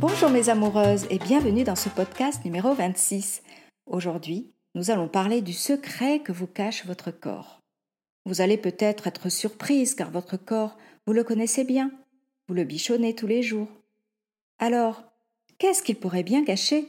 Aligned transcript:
Bonjour 0.00 0.30
mes 0.30 0.48
amoureuses 0.48 1.06
et 1.10 1.18
bienvenue 1.18 1.62
dans 1.62 1.76
ce 1.76 1.90
podcast 1.90 2.42
numéro 2.46 2.72
26. 2.72 3.42
Aujourd'hui, 3.84 4.50
nous 4.74 4.90
allons 4.90 5.08
parler 5.08 5.42
du 5.42 5.52
secret 5.52 6.20
que 6.20 6.32
vous 6.32 6.46
cache 6.46 6.86
votre 6.86 7.10
corps. 7.10 7.60
Vous 8.24 8.40
allez 8.40 8.56
peut-être 8.56 9.08
être 9.08 9.28
surprise 9.28 9.94
car 9.94 10.10
votre 10.10 10.38
corps, 10.38 10.78
vous 11.06 11.12
le 11.12 11.22
connaissez 11.22 11.64
bien, 11.64 11.92
vous 12.48 12.54
le 12.54 12.64
bichonnez 12.64 13.14
tous 13.14 13.26
les 13.26 13.42
jours. 13.42 13.68
Alors, 14.58 15.04
qu'est-ce 15.58 15.82
qu'il 15.82 15.96
pourrait 15.96 16.22
bien 16.22 16.46
cacher? 16.46 16.88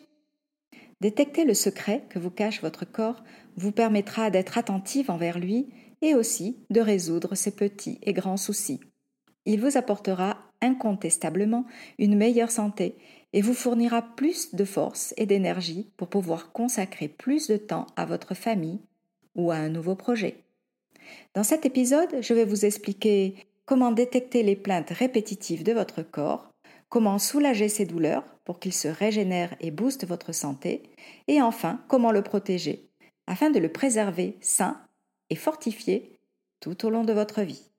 Détecter 1.01 1.43
le 1.43 1.53
secret 1.53 2.05
que 2.09 2.17
vous 2.17 2.31
cache 2.31 2.61
votre 2.61 2.85
corps 2.85 3.25
vous 3.57 3.73
permettra 3.73 4.29
d'être 4.29 4.57
attentive 4.57 5.11
envers 5.11 5.37
lui 5.37 5.67
et 6.01 6.15
aussi 6.15 6.65
de 6.69 6.79
résoudre 6.79 7.35
ses 7.35 7.51
petits 7.51 7.99
et 8.03 8.13
grands 8.13 8.37
soucis. 8.37 8.79
Il 9.43 9.59
vous 9.59 9.75
apportera 9.75 10.50
incontestablement 10.61 11.65
une 11.97 12.15
meilleure 12.15 12.51
santé 12.51 12.95
et 13.33 13.41
vous 13.41 13.53
fournira 13.53 14.01
plus 14.01 14.53
de 14.53 14.65
force 14.65 15.13
et 15.17 15.25
d'énergie 15.25 15.89
pour 15.97 16.09
pouvoir 16.09 16.51
consacrer 16.51 17.07
plus 17.07 17.47
de 17.47 17.57
temps 17.57 17.87
à 17.95 18.05
votre 18.05 18.33
famille 18.33 18.79
ou 19.35 19.51
à 19.51 19.55
un 19.55 19.69
nouveau 19.69 19.95
projet. 19.95 20.43
Dans 21.33 21.43
cet 21.43 21.65
épisode, 21.65 22.17
je 22.21 22.33
vais 22.33 22.45
vous 22.45 22.65
expliquer 22.65 23.35
comment 23.65 23.91
détecter 23.91 24.43
les 24.43 24.55
plaintes 24.55 24.89
répétitives 24.89 25.63
de 25.63 25.73
votre 25.73 26.01
corps, 26.01 26.51
comment 26.89 27.19
soulager 27.19 27.69
ses 27.69 27.85
douleurs 27.85 28.25
pour 28.43 28.59
qu'il 28.59 28.73
se 28.73 28.87
régénère 28.87 29.55
et 29.61 29.71
booste 29.71 30.05
votre 30.05 30.33
santé, 30.33 30.83
et 31.27 31.41
enfin 31.41 31.81
comment 31.87 32.11
le 32.11 32.21
protéger, 32.21 32.89
afin 33.27 33.49
de 33.49 33.59
le 33.59 33.71
préserver 33.71 34.37
sain 34.41 34.81
et 35.29 35.35
fortifié 35.35 36.19
tout 36.59 36.85
au 36.85 36.89
long 36.89 37.03
de 37.03 37.13
votre 37.13 37.41
vie. 37.41 37.70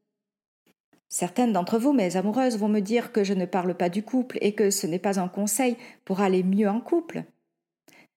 Certaines 1.12 1.52
d'entre 1.52 1.79
vous, 1.79 1.93
mes 1.93 2.16
amoureuses, 2.16 2.57
vont 2.57 2.71
me 2.71 2.80
dire 2.80 3.12
que 3.12 3.23
je 3.23 3.34
ne 3.34 3.45
parle 3.45 3.75
pas 3.75 3.91
du 3.91 4.02
couple 4.02 4.39
et 4.41 4.55
que 4.55 4.71
ce 4.71 4.87
n'est 4.87 4.98
pas 4.98 5.21
un 5.21 5.29
conseil 5.29 5.77
pour 6.07 6.23
aller 6.23 6.43
mieux 6.43 6.71
en 6.71 6.80
couple. 6.80 7.24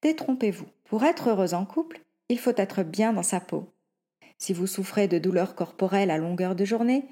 Détrompez-vous. 0.01 0.67
Pour 0.85 1.03
être 1.03 1.27
heureuse 1.27 1.53
en 1.53 1.65
couple, 1.65 1.99
il 2.29 2.39
faut 2.39 2.55
être 2.55 2.83
bien 2.83 3.11
dans 3.11 3.21
sa 3.21 3.41
peau. 3.41 3.73
Si 4.37 4.53
vous 4.53 4.65
souffrez 4.65 5.09
de 5.09 5.17
douleurs 5.17 5.55
corporelles 5.55 6.09
à 6.09 6.17
longueur 6.17 6.55
de 6.55 6.63
journée, 6.63 7.03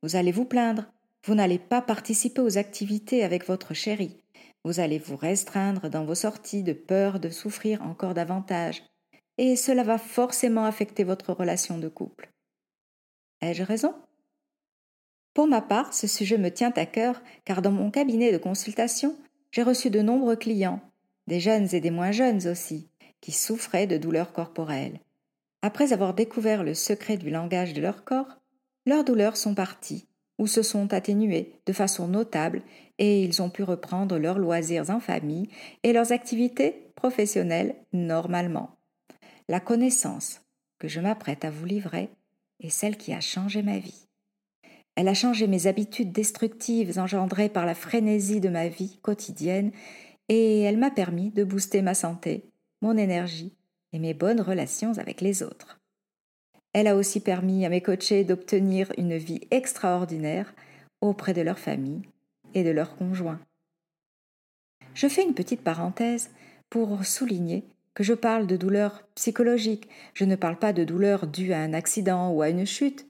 vous 0.00 0.14
allez 0.14 0.30
vous 0.30 0.44
plaindre, 0.44 0.86
vous 1.26 1.34
n'allez 1.34 1.58
pas 1.58 1.82
participer 1.82 2.40
aux 2.40 2.56
activités 2.56 3.24
avec 3.24 3.44
votre 3.44 3.74
chéri, 3.74 4.22
vous 4.62 4.78
allez 4.78 5.00
vous 5.00 5.16
restreindre 5.16 5.90
dans 5.90 6.04
vos 6.04 6.14
sorties 6.14 6.62
de 6.62 6.72
peur 6.72 7.18
de 7.18 7.30
souffrir 7.30 7.82
encore 7.82 8.14
davantage, 8.14 8.84
et 9.38 9.56
cela 9.56 9.82
va 9.82 9.98
forcément 9.98 10.66
affecter 10.66 11.02
votre 11.02 11.32
relation 11.32 11.78
de 11.78 11.88
couple. 11.88 12.30
Ai-je 13.40 13.64
raison? 13.64 13.92
Pour 15.34 15.46
ma 15.46 15.62
part, 15.62 15.94
ce 15.94 16.06
sujet 16.06 16.38
me 16.38 16.50
tient 16.50 16.72
à 16.76 16.86
cœur 16.86 17.22
car 17.44 17.62
dans 17.62 17.70
mon 17.70 17.90
cabinet 17.90 18.32
de 18.32 18.38
consultation, 18.38 19.16
j'ai 19.50 19.62
reçu 19.62 19.90
de 19.90 20.02
nombreux 20.02 20.36
clients, 20.36 20.80
des 21.26 21.40
jeunes 21.40 21.68
et 21.72 21.80
des 21.80 21.90
moins 21.90 22.12
jeunes 22.12 22.46
aussi, 22.48 22.88
qui 23.20 23.32
souffraient 23.32 23.86
de 23.86 23.96
douleurs 23.96 24.32
corporelles. 24.32 25.00
Après 25.62 25.92
avoir 25.92 26.12
découvert 26.12 26.64
le 26.64 26.74
secret 26.74 27.16
du 27.16 27.30
langage 27.30 27.72
de 27.72 27.80
leur 27.80 28.04
corps, 28.04 28.40
leurs 28.84 29.04
douleurs 29.04 29.36
sont 29.36 29.54
parties 29.54 30.08
ou 30.38 30.46
se 30.46 30.62
sont 30.62 30.92
atténuées 30.92 31.54
de 31.66 31.72
façon 31.72 32.08
notable 32.08 32.62
et 32.98 33.22
ils 33.22 33.40
ont 33.40 33.50
pu 33.50 33.62
reprendre 33.62 34.18
leurs 34.18 34.38
loisirs 34.38 34.90
en 34.90 35.00
famille 35.00 35.48
et 35.82 35.92
leurs 35.92 36.12
activités 36.12 36.88
professionnelles 36.96 37.76
normalement. 37.92 38.76
La 39.48 39.60
connaissance 39.60 40.40
que 40.78 40.88
je 40.88 41.00
m'apprête 41.00 41.44
à 41.44 41.50
vous 41.50 41.64
livrer 41.64 42.10
est 42.60 42.70
celle 42.70 42.96
qui 42.96 43.12
a 43.12 43.20
changé 43.20 43.62
ma 43.62 43.78
vie. 43.78 44.08
Elle 44.94 45.08
a 45.08 45.14
changé 45.14 45.46
mes 45.46 45.66
habitudes 45.66 46.12
destructives 46.12 46.98
engendrées 46.98 47.48
par 47.48 47.66
la 47.66 47.74
frénésie 47.74 48.40
de 48.40 48.48
ma 48.48 48.68
vie 48.68 48.98
quotidienne 49.02 49.72
et 50.28 50.60
elle 50.62 50.76
m'a 50.76 50.90
permis 50.90 51.30
de 51.30 51.44
booster 51.44 51.82
ma 51.82 51.94
santé, 51.94 52.44
mon 52.82 52.96
énergie 52.96 53.54
et 53.92 53.98
mes 53.98 54.14
bonnes 54.14 54.40
relations 54.40 54.98
avec 54.98 55.20
les 55.20 55.42
autres. 55.42 55.80
Elle 56.72 56.86
a 56.86 56.96
aussi 56.96 57.20
permis 57.20 57.66
à 57.66 57.68
mes 57.68 57.82
coachés 57.82 58.24
d'obtenir 58.24 58.92
une 58.96 59.16
vie 59.16 59.40
extraordinaire 59.50 60.54
auprès 61.00 61.34
de 61.34 61.42
leur 61.42 61.58
famille 61.58 62.02
et 62.54 62.64
de 62.64 62.70
leurs 62.70 62.96
conjoints. 62.96 63.40
Je 64.94 65.08
fais 65.08 65.22
une 65.22 65.34
petite 65.34 65.62
parenthèse 65.62 66.30
pour 66.70 67.04
souligner 67.04 67.64
que 67.94 68.02
je 68.02 68.14
parle 68.14 68.46
de 68.46 68.56
douleur 68.56 69.02
psychologique, 69.14 69.88
je 70.14 70.24
ne 70.24 70.36
parle 70.36 70.58
pas 70.58 70.72
de 70.72 70.84
douleur 70.84 71.26
due 71.26 71.52
à 71.52 71.58
un 71.58 71.74
accident 71.74 72.30
ou 72.30 72.40
à 72.40 72.48
une 72.48 72.64
chute. 72.64 73.06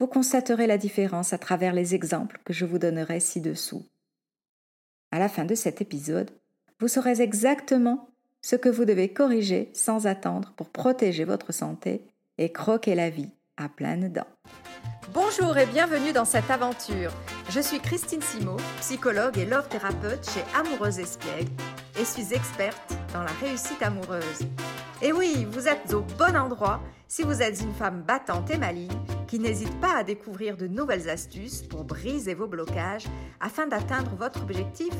Vous 0.00 0.06
constaterez 0.06 0.68
la 0.68 0.78
différence 0.78 1.32
à 1.32 1.38
travers 1.38 1.72
les 1.72 1.96
exemples 1.96 2.40
que 2.44 2.52
je 2.52 2.64
vous 2.64 2.78
donnerai 2.78 3.18
ci-dessous. 3.18 3.84
À 5.10 5.18
la 5.18 5.28
fin 5.28 5.44
de 5.44 5.56
cet 5.56 5.80
épisode, 5.80 6.30
vous 6.78 6.86
saurez 6.86 7.20
exactement 7.20 8.08
ce 8.40 8.54
que 8.54 8.68
vous 8.68 8.84
devez 8.84 9.12
corriger 9.12 9.70
sans 9.74 10.06
attendre 10.06 10.52
pour 10.56 10.70
protéger 10.70 11.24
votre 11.24 11.50
santé 11.50 12.02
et 12.38 12.52
croquer 12.52 12.94
la 12.94 13.10
vie 13.10 13.30
à 13.56 13.68
pleines 13.68 14.12
dents. 14.12 14.28
Bonjour 15.12 15.58
et 15.58 15.66
bienvenue 15.66 16.12
dans 16.12 16.24
cette 16.24 16.50
aventure. 16.50 17.10
Je 17.50 17.58
suis 17.58 17.80
Christine 17.80 18.22
Simo, 18.22 18.56
psychologue 18.78 19.36
et 19.36 19.46
love 19.46 19.68
thérapeute 19.68 20.30
chez 20.30 20.44
Amoureuse 20.54 21.00
Espiègle 21.00 21.50
et 21.98 22.04
suis 22.04 22.34
experte 22.34 22.94
dans 23.12 23.24
la 23.24 23.32
réussite 23.40 23.82
amoureuse. 23.82 24.42
Et 25.02 25.12
oui, 25.12 25.44
vous 25.50 25.66
êtes 25.66 25.92
au 25.92 26.02
bon 26.02 26.36
endroit 26.36 26.80
si 27.08 27.22
vous 27.22 27.42
êtes 27.42 27.60
une 27.62 27.74
femme 27.74 28.02
battante 28.02 28.50
et 28.50 28.58
maligne 28.58 29.17
qui 29.28 29.38
n'hésite 29.38 29.78
pas 29.78 29.98
à 29.98 30.04
découvrir 30.04 30.56
de 30.56 30.66
nouvelles 30.66 31.08
astuces 31.08 31.62
pour 31.62 31.84
briser 31.84 32.34
vos 32.34 32.48
blocages 32.48 33.04
afin 33.40 33.66
d'atteindre 33.66 34.16
votre 34.16 34.42
objectif, 34.42 34.92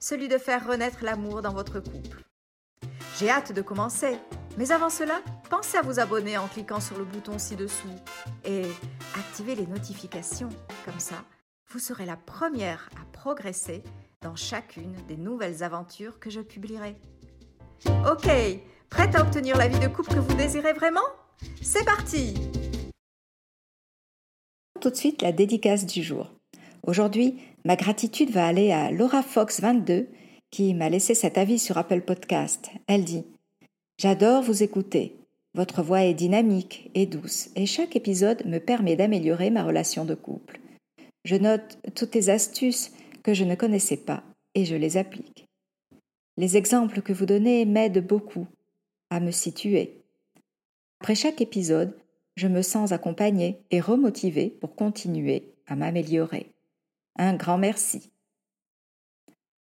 celui 0.00 0.28
de 0.28 0.36
faire 0.36 0.66
renaître 0.66 1.04
l'amour 1.04 1.40
dans 1.40 1.54
votre 1.54 1.80
couple. 1.80 2.22
J'ai 3.18 3.30
hâte 3.30 3.52
de 3.52 3.62
commencer. 3.62 4.18
Mais 4.58 4.72
avant 4.72 4.90
cela, 4.90 5.20
pensez 5.48 5.78
à 5.78 5.82
vous 5.82 6.00
abonner 6.00 6.36
en 6.36 6.48
cliquant 6.48 6.80
sur 6.80 6.98
le 6.98 7.04
bouton 7.04 7.38
ci-dessous 7.38 7.94
et 8.44 8.62
activez 9.16 9.54
les 9.54 9.66
notifications. 9.68 10.48
Comme 10.84 10.98
ça, 10.98 11.22
vous 11.70 11.78
serez 11.78 12.06
la 12.06 12.16
première 12.16 12.90
à 13.00 13.04
progresser 13.12 13.84
dans 14.20 14.34
chacune 14.34 14.94
des 15.06 15.16
nouvelles 15.16 15.62
aventures 15.62 16.18
que 16.18 16.30
je 16.30 16.40
publierai. 16.40 16.96
Ok, 18.10 18.28
prête 18.90 19.14
à 19.14 19.22
obtenir 19.22 19.56
la 19.56 19.68
vie 19.68 19.78
de 19.78 19.86
couple 19.86 20.14
que 20.14 20.18
vous 20.18 20.34
désirez 20.34 20.72
vraiment? 20.72 21.06
C'est 21.62 21.84
parti 21.84 22.34
Tout 24.80 24.90
de 24.90 24.94
suite, 24.94 25.22
la 25.22 25.32
dédicace 25.32 25.86
du 25.86 26.04
jour. 26.04 26.30
Aujourd'hui, 26.86 27.34
ma 27.64 27.74
gratitude 27.74 28.30
va 28.30 28.46
aller 28.46 28.70
à 28.70 28.92
Laura 28.92 29.24
Fox 29.24 29.60
22 29.60 30.06
qui 30.52 30.72
m'a 30.72 30.88
laissé 30.88 31.14
cet 31.14 31.36
avis 31.36 31.58
sur 31.58 31.76
Apple 31.78 32.02
Podcast. 32.02 32.70
Elle 32.86 33.04
dit 33.04 33.24
J'adore 33.98 34.40
vous 34.42 34.62
écouter. 34.62 35.16
Votre 35.54 35.82
voix 35.82 36.04
est 36.04 36.14
dynamique 36.14 36.90
et 36.94 37.06
douce, 37.06 37.48
et 37.56 37.66
chaque 37.66 37.96
épisode 37.96 38.46
me 38.46 38.58
permet 38.58 38.94
d'améliorer 38.94 39.50
ma 39.50 39.64
relation 39.64 40.04
de 40.04 40.14
couple. 40.14 40.60
Je 41.24 41.34
note 41.34 41.78
toutes 41.96 42.14
les 42.14 42.30
astuces 42.30 42.92
que 43.24 43.34
je 43.34 43.44
ne 43.44 43.56
connaissais 43.56 43.96
pas 43.96 44.22
et 44.54 44.64
je 44.64 44.76
les 44.76 44.96
applique. 44.96 45.46
Les 46.36 46.56
exemples 46.56 47.02
que 47.02 47.12
vous 47.12 47.26
donnez 47.26 47.64
m'aident 47.64 48.06
beaucoup 48.06 48.46
à 49.10 49.18
me 49.18 49.32
situer. 49.32 50.02
Après 51.00 51.16
chaque 51.16 51.40
épisode, 51.40 51.96
je 52.38 52.46
me 52.46 52.62
sens 52.62 52.92
accompagnée 52.92 53.60
et 53.72 53.80
remotivée 53.80 54.48
pour 54.48 54.76
continuer 54.76 55.52
à 55.66 55.74
m'améliorer. 55.74 56.52
Un 57.16 57.34
grand 57.34 57.58
merci. 57.58 58.12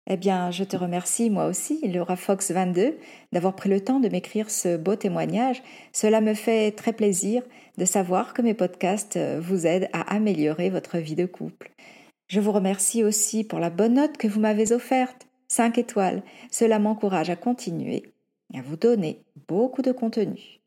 Eh 0.07 0.17
bien, 0.17 0.51
je 0.51 0.65
te 0.65 0.75
remercie 0.75 1.29
moi 1.29 1.47
aussi, 1.47 1.87
Laura 1.87 2.17
Fox 2.17 2.51
22, 2.51 2.97
d'avoir 3.31 3.55
pris 3.55 3.69
le 3.69 3.79
temps 3.79 4.01
de 4.01 4.09
m'écrire 4.09 4.51
ce 4.51 4.75
beau 4.75 4.97
témoignage. 4.97 5.63
Cela 5.93 6.19
me 6.19 6.33
fait 6.33 6.73
très 6.73 6.91
plaisir 6.91 7.43
de 7.77 7.85
savoir 7.85 8.33
que 8.33 8.41
mes 8.41 8.53
podcasts 8.53 9.15
euh, 9.15 9.39
vous 9.41 9.65
aident 9.65 9.89
à 9.93 10.13
améliorer 10.13 10.69
votre 10.69 10.97
vie 10.97 11.15
de 11.15 11.25
couple. 11.25 11.71
Je 12.27 12.41
vous 12.41 12.51
remercie 12.51 13.05
aussi 13.05 13.45
pour 13.45 13.59
la 13.59 13.69
bonne 13.69 13.93
note 13.93 14.17
que 14.17 14.27
vous 14.27 14.41
m'avez 14.41 14.73
offerte, 14.73 15.27
5 15.47 15.77
étoiles. 15.77 16.23
Cela 16.51 16.77
m'encourage 16.77 17.29
à 17.29 17.37
continuer 17.37 18.03
et 18.53 18.59
à 18.59 18.61
vous 18.61 18.75
donner 18.75 19.23
beaucoup 19.47 19.81
de 19.81 19.93
contenu. 19.93 20.59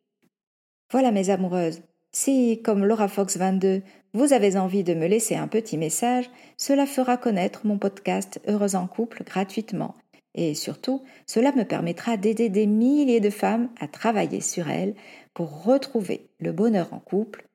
Voilà 0.90 1.12
mes 1.12 1.28
amoureuses, 1.28 1.82
si, 2.12 2.62
comme 2.62 2.84
Laura 2.84 3.08
Fox 3.08 3.36
22, 3.36 3.82
vous 4.14 4.32
avez 4.32 4.56
envie 4.56 4.84
de 4.84 4.94
me 4.94 5.06
laisser 5.06 5.36
un 5.36 5.48
petit 5.48 5.76
message, 5.76 6.30
cela 6.56 6.86
fera 6.86 7.16
connaître 7.16 7.66
mon 7.66 7.78
podcast 7.78 8.40
Heureuse 8.48 8.74
en 8.74 8.86
couple 8.86 9.24
gratuitement. 9.24 9.94
Et 10.34 10.54
surtout, 10.54 11.04
cela 11.26 11.52
me 11.52 11.64
permettra 11.64 12.16
d'aider 12.16 12.48
des 12.48 12.66
milliers 12.66 13.20
de 13.20 13.30
femmes 13.30 13.70
à 13.78 13.88
travailler 13.88 14.40
sur 14.40 14.68
elles 14.70 14.94
pour 15.34 15.64
retrouver 15.64 16.30
le 16.38 16.52
bonheur 16.52 16.92
en 16.92 17.00
couple, 17.00 17.46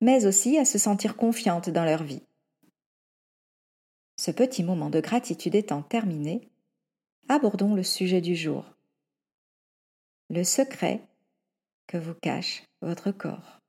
mais 0.00 0.26
aussi 0.26 0.58
à 0.58 0.64
se 0.64 0.78
sentir 0.78 1.16
confiantes 1.16 1.70
dans 1.70 1.84
leur 1.84 2.02
vie. 2.02 2.22
Ce 4.18 4.30
petit 4.30 4.62
moment 4.62 4.90
de 4.90 5.00
gratitude 5.00 5.54
étant 5.54 5.82
terminé, 5.82 6.48
abordons 7.28 7.74
le 7.74 7.82
sujet 7.82 8.20
du 8.20 8.34
jour. 8.34 8.64
Le 10.28 10.44
secret 10.44 11.00
que 11.86 11.96
vous 11.96 12.14
cache 12.14 12.64
votre 12.82 13.12
corps. 13.12 13.59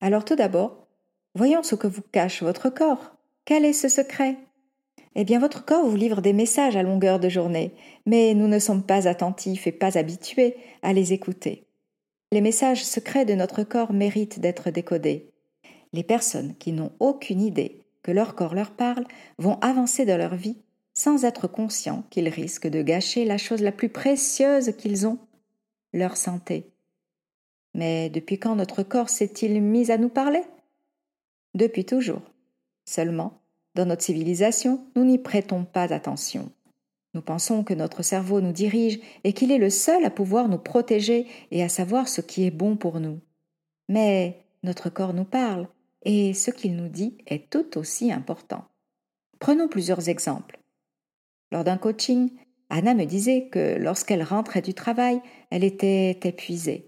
Alors 0.00 0.24
tout 0.24 0.36
d'abord, 0.36 0.86
voyons 1.34 1.62
ce 1.62 1.74
que 1.74 1.86
vous 1.86 2.02
cache 2.12 2.42
votre 2.42 2.70
corps. 2.70 3.16
Quel 3.44 3.64
est 3.64 3.72
ce 3.72 3.88
secret? 3.88 4.36
Eh 5.14 5.24
bien, 5.24 5.40
votre 5.40 5.64
corps 5.64 5.84
vous 5.84 5.96
livre 5.96 6.20
des 6.20 6.32
messages 6.32 6.76
à 6.76 6.82
longueur 6.82 7.18
de 7.18 7.28
journée, 7.28 7.72
mais 8.06 8.34
nous 8.34 8.46
ne 8.46 8.58
sommes 8.58 8.84
pas 8.84 9.08
attentifs 9.08 9.66
et 9.66 9.72
pas 9.72 9.98
habitués 9.98 10.56
à 10.82 10.92
les 10.92 11.12
écouter. 11.12 11.64
Les 12.30 12.40
messages 12.40 12.84
secrets 12.84 13.24
de 13.24 13.34
notre 13.34 13.64
corps 13.64 13.92
méritent 13.92 14.38
d'être 14.38 14.70
décodés. 14.70 15.30
Les 15.92 16.04
personnes 16.04 16.54
qui 16.58 16.72
n'ont 16.72 16.92
aucune 17.00 17.40
idée 17.40 17.82
que 18.02 18.12
leur 18.12 18.34
corps 18.34 18.54
leur 18.54 18.70
parle 18.70 19.04
vont 19.38 19.58
avancer 19.60 20.04
dans 20.04 20.18
leur 20.18 20.36
vie 20.36 20.58
sans 20.94 21.24
être 21.24 21.48
conscients 21.48 22.04
qu'ils 22.10 22.28
risquent 22.28 22.68
de 22.68 22.82
gâcher 22.82 23.24
la 23.24 23.38
chose 23.38 23.62
la 23.62 23.72
plus 23.72 23.88
précieuse 23.88 24.72
qu'ils 24.76 25.06
ont, 25.06 25.18
leur 25.92 26.16
santé. 26.16 26.70
Mais 27.78 28.10
depuis 28.10 28.40
quand 28.40 28.56
notre 28.56 28.82
corps 28.82 29.08
s'est-il 29.08 29.62
mis 29.62 29.92
à 29.92 29.98
nous 29.98 30.08
parler? 30.08 30.42
Depuis 31.54 31.84
toujours. 31.84 32.22
Seulement, 32.84 33.40
dans 33.76 33.86
notre 33.86 34.02
civilisation, 34.02 34.84
nous 34.96 35.04
n'y 35.04 35.16
prêtons 35.16 35.64
pas 35.64 35.92
attention. 35.92 36.50
Nous 37.14 37.22
pensons 37.22 37.62
que 37.62 37.74
notre 37.74 38.02
cerveau 38.02 38.40
nous 38.40 38.50
dirige 38.50 38.98
et 39.22 39.32
qu'il 39.32 39.52
est 39.52 39.58
le 39.58 39.70
seul 39.70 40.04
à 40.04 40.10
pouvoir 40.10 40.48
nous 40.48 40.58
protéger 40.58 41.28
et 41.52 41.62
à 41.62 41.68
savoir 41.68 42.08
ce 42.08 42.20
qui 42.20 42.44
est 42.44 42.50
bon 42.50 42.76
pour 42.76 42.98
nous. 42.98 43.20
Mais 43.88 44.44
notre 44.64 44.90
corps 44.90 45.14
nous 45.14 45.24
parle, 45.24 45.68
et 46.02 46.34
ce 46.34 46.50
qu'il 46.50 46.74
nous 46.74 46.88
dit 46.88 47.16
est 47.28 47.48
tout 47.48 47.78
aussi 47.78 48.10
important. 48.10 48.64
Prenons 49.38 49.68
plusieurs 49.68 50.08
exemples. 50.08 50.58
Lors 51.52 51.62
d'un 51.62 51.78
coaching, 51.78 52.32
Anna 52.70 52.94
me 52.94 53.04
disait 53.04 53.46
que 53.46 53.76
lorsqu'elle 53.78 54.24
rentrait 54.24 54.62
du 54.62 54.74
travail, 54.74 55.20
elle 55.50 55.62
était 55.62 56.18
épuisée. 56.24 56.87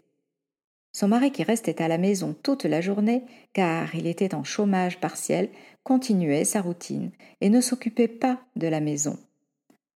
Son 0.93 1.09
mari, 1.09 1.31
qui 1.31 1.43
restait 1.43 1.83
à 1.83 1.89
la 1.89 1.99
maison 1.99 2.35
toute 2.43 2.65
la 2.65 2.81
journée, 2.81 3.25
car 3.53 3.95
il 3.95 4.07
était 4.07 4.35
en 4.35 4.45
chômage 4.45 4.99
partiel, 5.01 5.49
continuait 5.85 6.45
sa 6.45 6.61
routine 6.61 7.11
et 7.41 7.49
ne 7.49 7.61
s'occupait 7.61 8.09
pas 8.09 8.41
de 8.57 8.67
la 8.67 8.81
maison. 8.81 9.19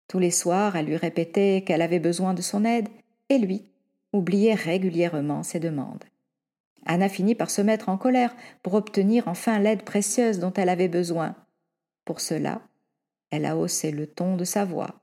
Tous 0.08 0.18
les 0.18 0.30
soirs, 0.30 0.76
elle 0.76 0.86
lui 0.86 0.96
répétait 0.96 1.64
qu'elle 1.66 1.82
avait 1.82 1.98
besoin 1.98 2.34
de 2.34 2.42
son 2.42 2.64
aide, 2.64 2.88
et 3.28 3.38
lui 3.38 3.64
oubliait 4.12 4.54
régulièrement 4.54 5.42
ses 5.42 5.60
demandes. 5.60 6.04
Anna 6.86 7.08
finit 7.08 7.34
par 7.34 7.50
se 7.50 7.62
mettre 7.62 7.88
en 7.88 7.96
colère 7.96 8.34
pour 8.62 8.74
obtenir 8.74 9.26
enfin 9.28 9.58
l'aide 9.58 9.82
précieuse 9.82 10.38
dont 10.38 10.52
elle 10.52 10.68
avait 10.68 10.88
besoin. 10.88 11.34
Pour 12.04 12.20
cela, 12.20 12.60
elle 13.30 13.46
a 13.46 13.56
haussé 13.56 13.90
le 13.90 14.06
ton 14.06 14.36
de 14.36 14.44
sa 14.44 14.64
voix. 14.64 15.00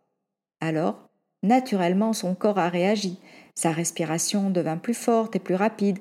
Alors, 0.60 1.10
naturellement, 1.42 2.14
son 2.14 2.36
corps 2.36 2.60
a 2.60 2.70
réagi, 2.70 3.20
sa 3.56 3.72
respiration 3.72 4.50
devint 4.50 4.78
plus 4.78 4.94
forte 4.94 5.36
et 5.36 5.40
plus 5.40 5.56
rapide, 5.56 6.00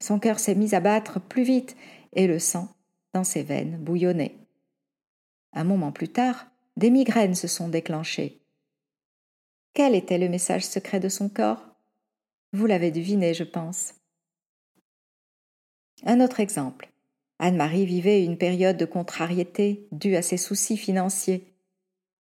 son 0.00 0.18
cœur 0.18 0.38
s'est 0.38 0.54
mis 0.54 0.74
à 0.74 0.80
battre 0.80 1.20
plus 1.20 1.44
vite, 1.44 1.76
et 2.12 2.26
le 2.26 2.38
sang, 2.38 2.68
dans 3.14 3.24
ses 3.24 3.42
veines, 3.42 3.78
bouillonnait. 3.78 4.36
Un 5.52 5.64
moment 5.64 5.92
plus 5.92 6.08
tard, 6.08 6.46
des 6.76 6.90
migraines 6.90 7.34
se 7.34 7.46
sont 7.46 7.68
déclenchées. 7.68 8.42
Quel 9.74 9.94
était 9.94 10.18
le 10.18 10.28
message 10.28 10.66
secret 10.66 11.00
de 11.00 11.08
son 11.08 11.28
corps? 11.28 11.64
Vous 12.52 12.66
l'avez 12.66 12.90
deviné, 12.90 13.32
je 13.32 13.44
pense. 13.44 13.94
Un 16.04 16.20
autre 16.20 16.40
exemple. 16.40 16.90
Anne-Marie 17.38 17.86
vivait 17.86 18.24
une 18.24 18.38
période 18.38 18.76
de 18.76 18.84
contrariété 18.84 19.86
due 19.92 20.16
à 20.16 20.22
ses 20.22 20.36
soucis 20.36 20.76
financiers. 20.76 21.54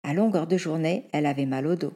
À 0.03 0.13
longueur 0.13 0.47
de 0.47 0.57
journée, 0.57 1.07
elle 1.13 1.25
avait 1.25 1.45
mal 1.45 1.65
au 1.65 1.75
dos. 1.75 1.93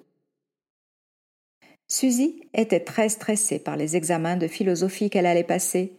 Suzy 1.88 2.42
était 2.54 2.81
très 2.81 3.10
stressée 3.10 3.60
par 3.60 3.78
les 3.78 3.95
examens 3.95 4.38
de 4.38 4.48
philosophie 4.48 5.10
qu'elle 5.10 5.25
allait 5.25 5.44
passer. 5.44 5.94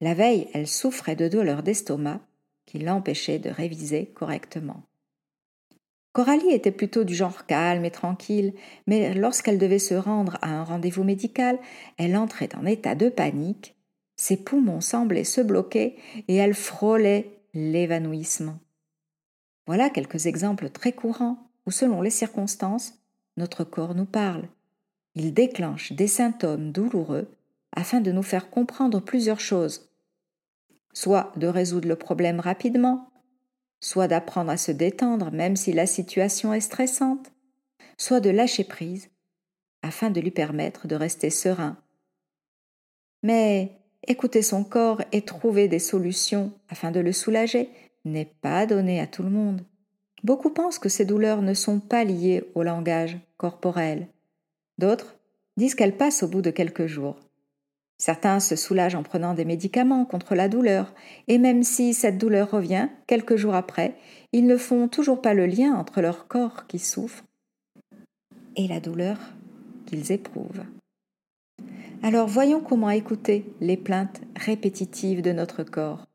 La 0.00 0.14
veille, 0.14 0.48
elle 0.52 0.66
souffrait 0.66 1.16
de 1.16 1.28
douleurs 1.28 1.62
d'estomac 1.62 2.20
qui 2.66 2.78
l'empêchaient 2.78 3.38
de 3.38 3.50
réviser 3.50 4.06
correctement. 4.06 4.82
Coralie 6.12 6.52
était 6.52 6.70
plutôt 6.70 7.04
du 7.04 7.14
genre 7.14 7.46
calme 7.46 7.86
et 7.86 7.90
tranquille, 7.90 8.52
mais 8.86 9.14
lorsqu'elle 9.14 9.58
devait 9.58 9.78
se 9.78 9.94
rendre 9.94 10.36
à 10.42 10.50
un 10.50 10.64
rendez-vous 10.64 11.04
médical, 11.04 11.58
elle 11.96 12.16
entrait 12.16 12.54
en 12.54 12.66
état 12.66 12.94
de 12.94 13.08
panique, 13.08 13.74
ses 14.16 14.36
poumons 14.36 14.82
semblaient 14.82 15.24
se 15.24 15.40
bloquer 15.40 15.96
et 16.28 16.36
elle 16.36 16.54
frôlait 16.54 17.30
l'évanouissement. 17.54 18.58
Voilà 19.66 19.88
quelques 19.88 20.26
exemples 20.26 20.68
très 20.68 20.92
courants 20.92 21.38
où, 21.66 21.70
selon 21.70 22.02
les 22.02 22.10
circonstances, 22.10 22.94
notre 23.38 23.64
corps 23.64 23.94
nous 23.94 24.04
parle. 24.04 24.48
Il 25.14 25.34
déclenche 25.34 25.92
des 25.92 26.06
symptômes 26.06 26.72
douloureux 26.72 27.28
afin 27.74 28.00
de 28.00 28.12
nous 28.12 28.22
faire 28.22 28.50
comprendre 28.50 29.00
plusieurs 29.00 29.40
choses. 29.40 29.90
Soit 30.92 31.32
de 31.36 31.46
résoudre 31.46 31.88
le 31.88 31.96
problème 31.96 32.40
rapidement, 32.40 33.10
soit 33.80 34.08
d'apprendre 34.08 34.50
à 34.50 34.56
se 34.56 34.72
détendre 34.72 35.30
même 35.30 35.56
si 35.56 35.72
la 35.72 35.86
situation 35.86 36.54
est 36.54 36.60
stressante, 36.60 37.32
soit 37.98 38.20
de 38.20 38.30
lâcher 38.30 38.64
prise 38.64 39.10
afin 39.82 40.10
de 40.10 40.20
lui 40.20 40.30
permettre 40.30 40.86
de 40.86 40.94
rester 40.94 41.30
serein. 41.30 41.76
Mais 43.22 43.78
écouter 44.06 44.42
son 44.42 44.64
corps 44.64 45.02
et 45.12 45.22
trouver 45.22 45.68
des 45.68 45.78
solutions 45.78 46.52
afin 46.68 46.90
de 46.90 47.00
le 47.00 47.12
soulager 47.12 47.68
n'est 48.04 48.32
pas 48.40 48.66
donné 48.66 49.00
à 49.00 49.06
tout 49.06 49.22
le 49.22 49.30
monde. 49.30 49.62
Beaucoup 50.24 50.50
pensent 50.50 50.78
que 50.78 50.88
ces 50.88 51.04
douleurs 51.04 51.42
ne 51.42 51.54
sont 51.54 51.80
pas 51.80 52.04
liées 52.04 52.44
au 52.54 52.62
langage 52.62 53.18
corporel. 53.36 54.08
D'autres 54.78 55.16
disent 55.56 55.74
qu'elles 55.74 55.96
passent 55.96 56.22
au 56.22 56.28
bout 56.28 56.42
de 56.42 56.50
quelques 56.50 56.86
jours. 56.86 57.16
Certains 57.98 58.40
se 58.40 58.56
soulagent 58.56 58.96
en 58.96 59.04
prenant 59.04 59.34
des 59.34 59.44
médicaments 59.44 60.04
contre 60.04 60.34
la 60.34 60.48
douleur, 60.48 60.92
et 61.28 61.38
même 61.38 61.62
si 61.62 61.94
cette 61.94 62.18
douleur 62.18 62.50
revient 62.50 62.88
quelques 63.06 63.36
jours 63.36 63.54
après, 63.54 63.94
ils 64.32 64.46
ne 64.46 64.56
font 64.56 64.88
toujours 64.88 65.22
pas 65.22 65.34
le 65.34 65.46
lien 65.46 65.74
entre 65.74 66.00
leur 66.00 66.26
corps 66.26 66.66
qui 66.66 66.80
souffre 66.80 67.22
et 68.56 68.66
la 68.66 68.80
douleur 68.80 69.18
qu'ils 69.86 70.10
éprouvent. 70.10 70.64
Alors 72.02 72.26
voyons 72.26 72.60
comment 72.60 72.90
écouter 72.90 73.44
les 73.60 73.76
plaintes 73.76 74.20
répétitives 74.34 75.22
de 75.22 75.30
notre 75.30 75.62
corps. 75.62 76.06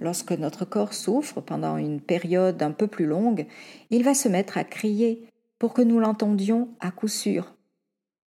Lorsque 0.00 0.32
notre 0.32 0.64
corps 0.64 0.94
souffre 0.94 1.40
pendant 1.40 1.76
une 1.76 2.00
période 2.00 2.62
un 2.62 2.70
peu 2.70 2.86
plus 2.86 3.06
longue, 3.06 3.46
il 3.90 4.04
va 4.04 4.14
se 4.14 4.28
mettre 4.28 4.58
à 4.58 4.64
crier 4.64 5.26
pour 5.62 5.74
que 5.74 5.82
nous 5.82 6.00
l'entendions 6.00 6.70
à 6.80 6.90
coup 6.90 7.06
sûr. 7.06 7.54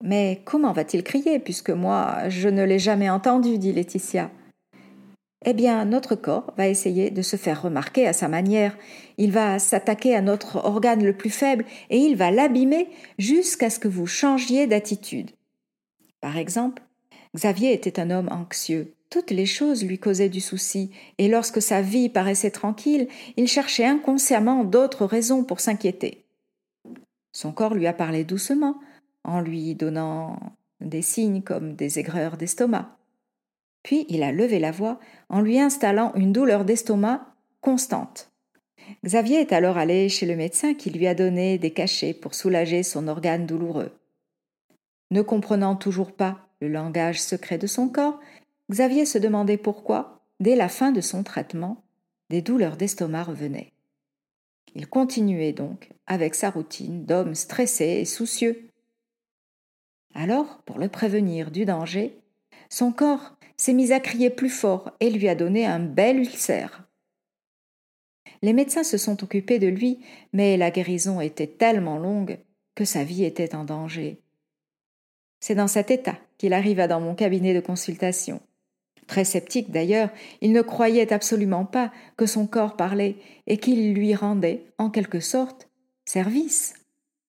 Mais 0.04 0.42
comment 0.44 0.74
va-t-il 0.74 1.02
crier, 1.02 1.38
puisque 1.38 1.70
moi 1.70 2.28
je 2.28 2.50
ne 2.50 2.62
l'ai 2.62 2.78
jamais 2.78 3.08
entendu, 3.08 3.56
dit 3.56 3.72
Laetitia. 3.72 4.30
Eh 5.46 5.54
bien, 5.54 5.86
notre 5.86 6.14
corps 6.14 6.52
va 6.58 6.68
essayer 6.68 7.10
de 7.10 7.22
se 7.22 7.36
faire 7.36 7.62
remarquer 7.62 8.06
à 8.06 8.12
sa 8.12 8.28
manière. 8.28 8.76
Il 9.16 9.32
va 9.32 9.58
s'attaquer 9.58 10.14
à 10.14 10.20
notre 10.20 10.56
organe 10.56 11.02
le 11.02 11.16
plus 11.16 11.30
faible 11.30 11.64
et 11.88 11.96
il 11.96 12.16
va 12.16 12.30
l'abîmer 12.30 12.90
jusqu'à 13.16 13.70
ce 13.70 13.78
que 13.78 13.88
vous 13.88 14.06
changiez 14.06 14.66
d'attitude. 14.66 15.30
Par 16.20 16.36
exemple, 16.36 16.82
Xavier 17.34 17.72
était 17.72 17.98
un 17.98 18.10
homme 18.10 18.28
anxieux. 18.30 18.92
Toutes 19.08 19.30
les 19.30 19.46
choses 19.46 19.86
lui 19.86 19.98
causaient 19.98 20.28
du 20.28 20.42
souci, 20.42 20.90
et 21.16 21.28
lorsque 21.28 21.62
sa 21.62 21.80
vie 21.80 22.10
paraissait 22.10 22.50
tranquille, 22.50 23.08
il 23.38 23.48
cherchait 23.48 23.86
inconsciemment 23.86 24.64
d'autres 24.64 25.06
raisons 25.06 25.44
pour 25.44 25.60
s'inquiéter. 25.60 26.21
Son 27.32 27.52
corps 27.52 27.74
lui 27.74 27.86
a 27.86 27.92
parlé 27.92 28.24
doucement, 28.24 28.78
en 29.24 29.40
lui 29.40 29.74
donnant 29.74 30.38
des 30.80 31.02
signes 31.02 31.42
comme 31.42 31.74
des 31.74 31.98
aigreurs 31.98 32.36
d'estomac. 32.36 32.96
Puis 33.82 34.06
il 34.08 34.22
a 34.22 34.32
levé 34.32 34.58
la 34.58 34.70
voix 34.70 35.00
en 35.28 35.40
lui 35.40 35.58
installant 35.58 36.12
une 36.14 36.32
douleur 36.32 36.64
d'estomac 36.64 37.26
constante. 37.60 38.30
Xavier 39.04 39.40
est 39.40 39.52
alors 39.52 39.78
allé 39.78 40.08
chez 40.08 40.26
le 40.26 40.36
médecin 40.36 40.74
qui 40.74 40.90
lui 40.90 41.06
a 41.06 41.14
donné 41.14 41.58
des 41.58 41.70
cachets 41.70 42.14
pour 42.14 42.34
soulager 42.34 42.82
son 42.82 43.08
organe 43.08 43.46
douloureux. 43.46 43.92
Ne 45.10 45.22
comprenant 45.22 45.76
toujours 45.76 46.12
pas 46.12 46.48
le 46.60 46.68
langage 46.68 47.20
secret 47.20 47.58
de 47.58 47.66
son 47.66 47.88
corps, 47.88 48.18
Xavier 48.70 49.04
se 49.04 49.18
demandait 49.18 49.56
pourquoi, 49.56 50.20
dès 50.40 50.56
la 50.56 50.68
fin 50.68 50.92
de 50.92 51.00
son 51.00 51.22
traitement, 51.22 51.82
des 52.30 52.42
douleurs 52.42 52.76
d'estomac 52.76 53.24
revenaient. 53.24 53.71
Il 54.74 54.88
continuait 54.88 55.52
donc 55.52 55.90
avec 56.06 56.34
sa 56.34 56.50
routine 56.50 57.04
d'homme 57.04 57.34
stressé 57.34 57.84
et 57.84 58.04
soucieux. 58.04 58.68
Alors, 60.14 60.62
pour 60.64 60.78
le 60.78 60.88
prévenir 60.88 61.50
du 61.50 61.64
danger, 61.64 62.18
son 62.68 62.92
corps 62.92 63.36
s'est 63.56 63.72
mis 63.72 63.92
à 63.92 64.00
crier 64.00 64.30
plus 64.30 64.50
fort 64.50 64.92
et 65.00 65.10
lui 65.10 65.28
a 65.28 65.34
donné 65.34 65.66
un 65.66 65.78
bel 65.78 66.18
ulcère. 66.18 66.88
Les 68.42 68.52
médecins 68.52 68.82
se 68.82 68.98
sont 68.98 69.22
occupés 69.22 69.58
de 69.58 69.68
lui, 69.68 70.00
mais 70.32 70.56
la 70.56 70.70
guérison 70.70 71.20
était 71.20 71.46
tellement 71.46 71.98
longue 71.98 72.38
que 72.74 72.84
sa 72.84 73.04
vie 73.04 73.24
était 73.24 73.54
en 73.54 73.64
danger. 73.64 74.20
C'est 75.40 75.54
dans 75.54 75.68
cet 75.68 75.90
état 75.90 76.18
qu'il 76.38 76.52
arriva 76.52 76.88
dans 76.88 77.00
mon 77.00 77.14
cabinet 77.14 77.54
de 77.54 77.60
consultation. 77.60 78.40
Très 79.12 79.26
sceptique 79.26 79.70
d'ailleurs, 79.70 80.08
il 80.40 80.52
ne 80.52 80.62
croyait 80.62 81.12
absolument 81.12 81.66
pas 81.66 81.92
que 82.16 82.24
son 82.24 82.46
corps 82.46 82.78
parlait 82.78 83.16
et 83.46 83.58
qu'il 83.58 83.92
lui 83.92 84.14
rendait, 84.14 84.64
en 84.78 84.88
quelque 84.88 85.20
sorte, 85.20 85.68
service 86.06 86.72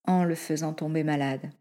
en 0.06 0.24
le 0.24 0.36
faisant 0.36 0.72
tomber 0.72 1.04
malade. 1.04 1.52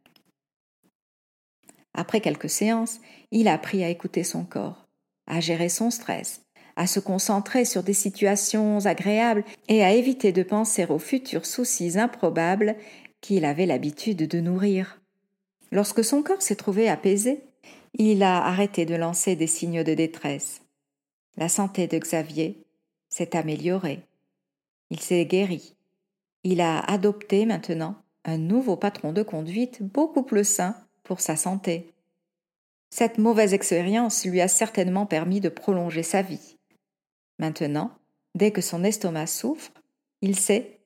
Après 1.92 2.20
quelques 2.20 2.48
séances, 2.48 3.00
il 3.32 3.48
a 3.48 3.54
appris 3.54 3.82
à 3.82 3.88
écouter 3.88 4.22
son 4.22 4.44
corps, 4.44 4.86
à 5.26 5.40
gérer 5.40 5.68
son 5.68 5.90
stress, 5.90 6.42
à 6.76 6.86
se 6.86 7.00
concentrer 7.00 7.64
sur 7.64 7.82
des 7.82 7.92
situations 7.92 8.86
agréables 8.86 9.42
et 9.66 9.82
à 9.82 9.90
éviter 9.90 10.30
de 10.30 10.44
penser 10.44 10.86
aux 10.88 11.00
futurs 11.00 11.46
soucis 11.46 11.98
improbables 11.98 12.76
qu'il 13.20 13.44
avait 13.44 13.66
l'habitude 13.66 14.28
de 14.28 14.38
nourrir. 14.38 15.00
Lorsque 15.72 16.04
son 16.04 16.22
corps 16.22 16.42
s'est 16.42 16.54
trouvé 16.54 16.88
apaisé, 16.88 17.42
il 17.94 18.22
a 18.22 18.44
arrêté 18.44 18.86
de 18.86 18.94
lancer 18.94 19.36
des 19.36 19.46
signes 19.46 19.84
de 19.84 19.94
détresse. 19.94 20.62
La 21.36 21.48
santé 21.48 21.86
de 21.86 21.98
Xavier 21.98 22.62
s'est 23.08 23.36
améliorée. 23.36 24.02
Il 24.90 25.00
s'est 25.00 25.26
guéri. 25.26 25.74
Il 26.44 26.60
a 26.60 26.80
adopté 26.80 27.46
maintenant 27.46 27.96
un 28.24 28.38
nouveau 28.38 28.76
patron 28.76 29.12
de 29.12 29.22
conduite 29.22 29.82
beaucoup 29.82 30.22
plus 30.22 30.46
sain 30.46 30.76
pour 31.02 31.20
sa 31.20 31.36
santé. 31.36 31.92
Cette 32.90 33.18
mauvaise 33.18 33.54
expérience 33.54 34.24
lui 34.24 34.40
a 34.40 34.48
certainement 34.48 35.06
permis 35.06 35.40
de 35.40 35.48
prolonger 35.48 36.02
sa 36.02 36.22
vie. 36.22 36.56
Maintenant, 37.38 37.90
dès 38.34 38.50
que 38.50 38.60
son 38.60 38.84
estomac 38.84 39.26
souffre, 39.26 39.72
il 40.20 40.38
sait 40.38 40.78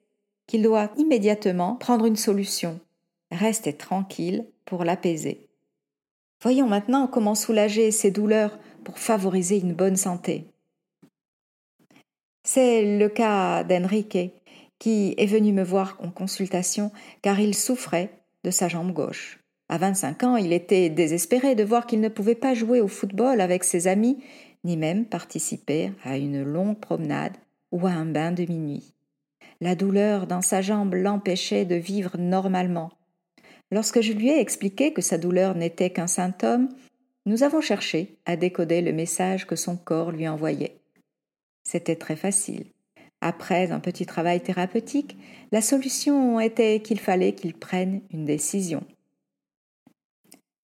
qu'il 0.47 0.63
doit 0.63 0.91
immédiatement 0.97 1.77
prendre 1.77 2.07
une 2.07 2.17
solution, 2.17 2.81
rester 3.31 3.73
tranquille 3.73 4.47
pour 4.65 4.85
l'apaiser. 4.85 5.46
Voyons 6.43 6.69
maintenant 6.69 7.07
comment 7.07 7.35
soulager 7.35 7.91
ses 7.91 8.11
douleurs 8.11 8.59
pour 8.85 8.99
favoriser 8.99 9.59
une 9.59 9.75
bonne 9.75 9.97
santé. 9.97 10.47
C'est 12.45 12.99
le 12.99 13.09
cas 13.09 13.65
d'Enrique, 13.65 14.33
qui 14.79 15.15
est 15.17 15.27
venu 15.27 15.53
me 15.53 15.65
voir 15.65 15.99
en 16.03 16.11
consultation 16.11 16.93
car 17.23 17.41
il 17.41 17.55
souffrait 17.55 18.11
de 18.45 18.51
sa 18.51 18.69
jambe 18.69 18.93
gauche. 18.93 19.41
À 19.69 19.79
25 19.79 20.23
ans, 20.23 20.37
il 20.37 20.53
était 20.53 20.91
désespéré 20.91 21.55
de 21.55 21.65
voir 21.65 21.87
qu'il 21.87 22.01
ne 22.01 22.09
pouvait 22.09 22.37
pas 22.37 22.55
jouer 22.55 22.81
au 22.81 22.87
football 22.87 23.41
avec 23.41 23.65
ses 23.65 23.89
amis, 23.89 24.23
ni 24.63 24.77
même 24.77 25.07
participer 25.07 25.93
à 26.05 26.17
une 26.19 26.43
longue 26.45 26.79
promenade 26.79 27.37
ou 27.73 27.87
à 27.87 27.91
un 27.91 28.07
bain 28.07 28.31
de 28.31 28.45
minuit. 28.45 28.95
La 29.61 29.75
douleur 29.75 30.27
dans 30.27 30.43
sa 30.43 30.61
jambe 30.61 30.95
l'empêchait 30.95 31.65
de 31.65 31.75
vivre 31.75 32.17
normalement. 32.19 32.93
Lorsque 33.71 34.01
je 34.01 34.13
lui 34.13 34.29
ai 34.29 34.41
expliqué 34.41 34.93
que 34.93 35.03
sa 35.03 35.19
douleur 35.19 35.55
n'était 35.55 35.91
qu'un 35.91 36.07
symptôme, 36.07 36.69
nous 37.27 37.43
avons 37.43 37.61
cherché 37.61 38.17
à 38.25 38.37
décoder 38.37 38.81
le 38.81 38.93
message 38.93 39.47
que 39.47 39.57
son 39.57 39.77
corps 39.77 40.13
lui 40.13 40.29
envoyait. 40.29 40.79
C'était 41.65 41.97
très 41.97 42.17
facile. 42.17 42.67
Après 43.21 43.73
un 43.73 43.81
petit 43.81 44.07
travail 44.07 44.41
thérapeutique, 44.41 45.17
la 45.51 45.61
solution 45.61 46.39
était 46.39 46.81
qu'il 46.81 47.01
fallait 47.01 47.35
qu'il 47.35 47.55
prenne 47.55 48.03
une 48.13 48.25
décision. 48.25 48.85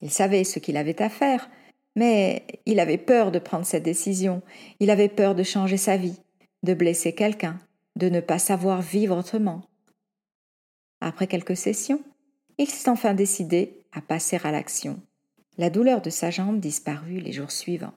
Il 0.00 0.10
savait 0.10 0.44
ce 0.44 0.60
qu'il 0.60 0.76
avait 0.76 1.02
à 1.02 1.08
faire, 1.08 1.50
mais 1.96 2.44
il 2.66 2.78
avait 2.78 2.98
peur 2.98 3.32
de 3.32 3.38
prendre 3.38 3.66
cette 3.66 3.82
décision, 3.82 4.42
il 4.80 4.90
avait 4.90 5.08
peur 5.08 5.34
de 5.34 5.42
changer 5.42 5.76
sa 5.76 5.96
vie, 5.96 6.20
de 6.62 6.74
blesser 6.74 7.14
quelqu'un, 7.14 7.58
de 7.96 8.08
ne 8.08 8.20
pas 8.20 8.38
savoir 8.38 8.82
vivre 8.82 9.16
autrement. 9.16 9.62
Après 11.00 11.26
quelques 11.26 11.56
sessions, 11.56 12.02
il 12.58 12.68
s'est 12.68 12.88
enfin 12.88 13.14
décidé 13.14 13.82
à 13.92 14.00
passer 14.00 14.38
à 14.44 14.50
l'action. 14.50 15.00
La 15.58 15.70
douleur 15.70 16.00
de 16.00 16.10
sa 16.10 16.30
jambe 16.30 16.60
disparut 16.60 17.20
les 17.20 17.32
jours 17.32 17.50
suivants. 17.50 17.94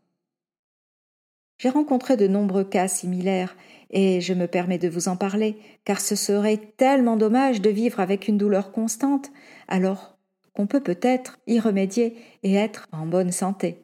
J'ai 1.58 1.70
rencontré 1.70 2.18
de 2.18 2.28
nombreux 2.28 2.66
cas 2.66 2.88
similaires 2.88 3.56
et 3.90 4.20
je 4.20 4.34
me 4.34 4.48
permets 4.48 4.78
de 4.78 4.90
vous 4.90 5.08
en 5.08 5.16
parler, 5.16 5.58
car 5.86 6.02
ce 6.02 6.16
serait 6.16 6.58
tellement 6.78 7.16
dommage 7.16 7.62
de 7.62 7.70
vivre 7.70 8.02
avec 8.02 8.28
une 8.28 8.38
douleur 8.38 8.72
constante, 8.72 9.32
alors 9.68 10.18
qu'on 10.54 10.68
peut 10.68 10.84
peut-être 10.84 11.40
y 11.48 11.60
remédier 11.60 12.18
et 12.44 12.56
être 12.56 12.88
en 12.92 13.06
bonne 13.06 13.32
santé. 13.32 13.84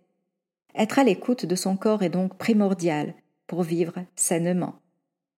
Être 0.76 1.00
à 1.00 1.04
l'écoute 1.04 1.46
de 1.46 1.56
son 1.56 1.78
corps 1.78 2.04
est 2.04 2.10
donc 2.10 2.38
primordial 2.38 3.14
pour 3.48 3.64
vivre 3.64 3.96
sainement. 4.16 4.76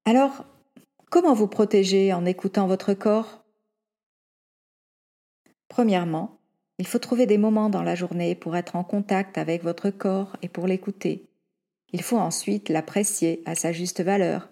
Alors, 0.05 0.45
comment 1.09 1.33
vous 1.33 1.47
protéger 1.47 2.13
en 2.13 2.25
écoutant 2.25 2.67
votre 2.67 2.93
corps? 2.93 3.42
Premièrement, 5.74 6.38
il 6.77 6.86
faut 6.86 7.00
trouver 7.00 7.25
des 7.25 7.39
moments 7.39 7.72
dans 7.72 7.82
la 7.82 7.96
journée 7.96 8.36
pour 8.36 8.56
être 8.56 8.75
en 8.75 8.84
contact 8.84 9.39
avec 9.39 9.63
votre 9.63 9.89
corps 9.89 10.38
et 10.44 10.48
pour 10.48 10.68
l'écouter. 10.68 11.25
Il 11.94 12.03
faut 12.03 12.20
ensuite 12.20 12.70
l'apprécier 12.70 13.42
à 13.48 13.56
sa 13.56 13.72
juste 13.72 14.00
valeur 14.00 14.50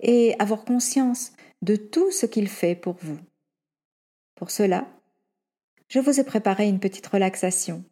et 0.00 0.34
avoir 0.40 0.64
conscience 0.64 1.30
de 1.62 1.76
tout 1.76 2.10
ce 2.10 2.26
qu'il 2.26 2.48
fait 2.48 2.74
pour 2.74 2.96
vous. 3.00 3.18
Pour 4.34 4.50
cela, 4.50 4.88
je 5.86 6.00
vous 6.00 6.18
ai 6.18 6.24
préparé 6.24 6.66
une 6.66 6.80
petite 6.80 7.06
relaxation. 7.06 7.84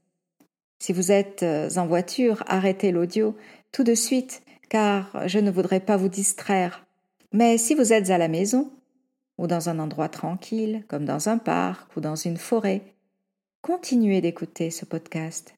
Si 0.80 0.92
vous 0.92 1.12
êtes 1.12 1.44
euh, 1.44 1.70
en 1.76 1.86
voiture, 1.86 2.42
arrêtez 2.48 2.90
l'audio 2.90 3.36
tout 3.70 3.84
de 3.84 3.94
suite, 3.94 4.42
car 4.70 5.28
je 5.28 5.38
ne 5.38 5.52
voudrais 5.52 5.78
pas 5.78 5.96
vous 5.96 6.08
distraire. 6.08 6.84
Mais 7.32 7.58
si 7.58 7.76
vous 7.76 7.92
êtes 7.92 8.10
à 8.10 8.18
la 8.18 8.26
maison, 8.26 8.72
ou 9.38 9.46
dans 9.46 9.68
un 9.68 9.78
endroit 9.78 10.08
tranquille, 10.08 10.84
comme 10.88 11.04
dans 11.04 11.28
un 11.28 11.38
parc 11.38 11.96
ou 11.96 12.00
dans 12.00 12.16
une 12.16 12.36
forêt, 12.36 12.82
continuez 13.62 14.20
d'écouter 14.20 14.70
ce 14.70 14.84
podcast. 14.84 15.54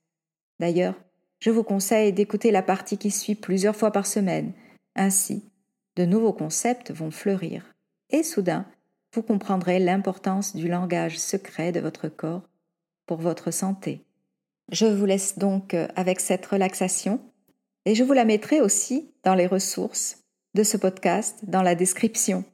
D'ailleurs, 0.60 0.94
je 1.40 1.50
vous 1.50 1.64
conseille 1.64 2.12
d'écouter 2.12 2.50
la 2.50 2.62
partie 2.62 2.98
qui 2.98 3.10
suit 3.10 3.34
plusieurs 3.34 3.76
fois 3.76 3.90
par 3.90 4.06
semaine. 4.06 4.52
Ainsi, 4.96 5.44
de 5.96 6.04
nouveaux 6.04 6.32
concepts 6.32 6.90
vont 6.90 7.10
fleurir. 7.10 7.74
Et 8.10 8.22
soudain, 8.22 8.66
vous 9.14 9.22
comprendrez 9.22 9.78
l'importance 9.78 10.56
du 10.56 10.68
langage 10.68 11.18
secret 11.18 11.72
de 11.72 11.80
votre 11.80 12.08
corps 12.08 12.48
pour 13.06 13.18
votre 13.18 13.50
santé. 13.50 14.04
Je 14.72 14.86
vous 14.86 15.04
laisse 15.04 15.38
donc 15.38 15.74
avec 15.94 16.20
cette 16.20 16.46
relaxation 16.46 17.20
et 17.84 17.94
je 17.94 18.02
vous 18.02 18.14
la 18.14 18.24
mettrai 18.24 18.60
aussi 18.60 19.12
dans 19.24 19.34
les 19.34 19.46
ressources 19.46 20.18
de 20.54 20.62
ce 20.62 20.76
podcast 20.76 21.40
dans 21.42 21.62
la 21.62 21.74
description. 21.74 22.44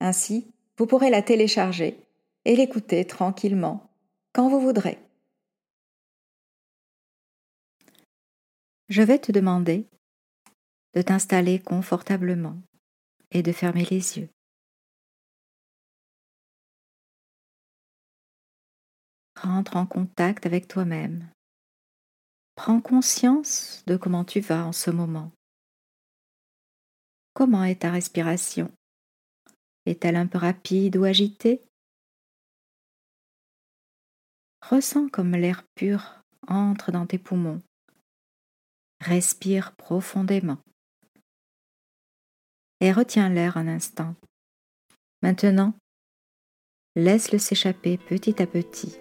Ainsi, 0.00 0.52
vous 0.78 0.86
pourrez 0.86 1.10
la 1.10 1.22
télécharger 1.22 1.98
et 2.44 2.56
l'écouter 2.56 3.06
tranquillement 3.06 3.90
quand 4.32 4.48
vous 4.48 4.60
voudrez. 4.60 4.98
Je 8.88 9.02
vais 9.02 9.18
te 9.18 9.32
demander 9.32 9.86
de 10.94 11.02
t'installer 11.02 11.58
confortablement 11.58 12.56
et 13.30 13.42
de 13.42 13.52
fermer 13.52 13.84
les 13.84 14.18
yeux. 14.18 14.28
Rentre 19.36 19.76
en 19.76 19.86
contact 19.86 20.46
avec 20.46 20.68
toi-même. 20.68 21.28
Prends 22.54 22.80
conscience 22.80 23.82
de 23.86 23.96
comment 23.96 24.24
tu 24.24 24.40
vas 24.40 24.64
en 24.64 24.72
ce 24.72 24.90
moment. 24.90 25.30
Comment 27.34 27.64
est 27.64 27.82
ta 27.82 27.90
respiration? 27.90 28.70
Est-elle 29.86 30.16
un 30.16 30.26
peu 30.26 30.38
rapide 30.38 30.96
ou 30.96 31.04
agitée? 31.04 31.62
Ressens 34.68 35.08
comme 35.08 35.32
l'air 35.32 35.62
pur 35.76 36.22
entre 36.48 36.90
dans 36.90 37.06
tes 37.06 37.18
poumons. 37.18 37.62
Respire 39.00 39.76
profondément. 39.76 40.58
Et 42.80 42.92
retiens 42.92 43.28
l'air 43.28 43.56
un 43.56 43.68
instant. 43.68 44.16
Maintenant, 45.22 45.72
laisse-le 46.96 47.38
s'échapper 47.38 47.96
petit 47.96 48.42
à 48.42 48.46
petit 48.46 48.98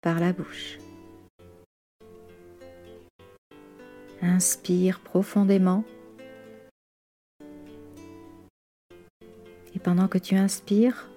par 0.00 0.18
la 0.18 0.32
bouche. 0.32 0.78
Inspire 4.20 5.00
profondément. 5.00 5.84
Pendant 9.84 10.08
que 10.08 10.18
tu 10.18 10.34
inspires, 10.34 11.08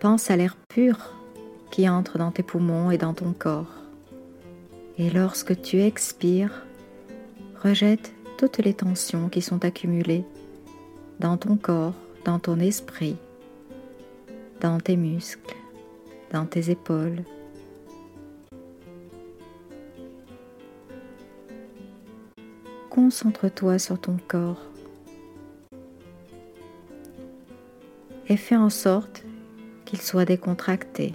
pense 0.00 0.30
à 0.30 0.36
l'air 0.36 0.56
pur 0.68 1.12
qui 1.70 1.88
entre 1.88 2.16
dans 2.16 2.30
tes 2.30 2.44
poumons 2.44 2.90
et 2.90 2.96
dans 2.96 3.12
ton 3.12 3.32
corps. 3.32 3.82
Et 4.96 5.10
lorsque 5.10 5.60
tu 5.60 5.82
expires, 5.82 6.64
rejette 7.62 8.14
toutes 8.38 8.58
les 8.58 8.74
tensions 8.74 9.28
qui 9.28 9.42
sont 9.42 9.64
accumulées 9.64 10.24
dans 11.18 11.36
ton 11.36 11.56
corps, 11.56 11.94
dans 12.24 12.38
ton 12.38 12.60
esprit, 12.60 13.16
dans 14.60 14.78
tes 14.78 14.96
muscles, 14.96 15.56
dans 16.32 16.46
tes 16.46 16.70
épaules, 16.70 17.24
concentre-toi 22.90 23.80
sur 23.80 24.00
ton 24.00 24.16
corps 24.28 24.62
et 28.28 28.36
fais 28.36 28.56
en 28.56 28.70
sorte 28.70 29.24
qu'il 29.84 30.00
soit 30.00 30.24
décontracté, 30.24 31.14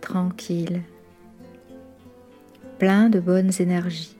tranquille, 0.00 0.82
plein 2.78 3.08
de 3.08 3.20
bonnes 3.20 3.52
énergies. 3.58 4.16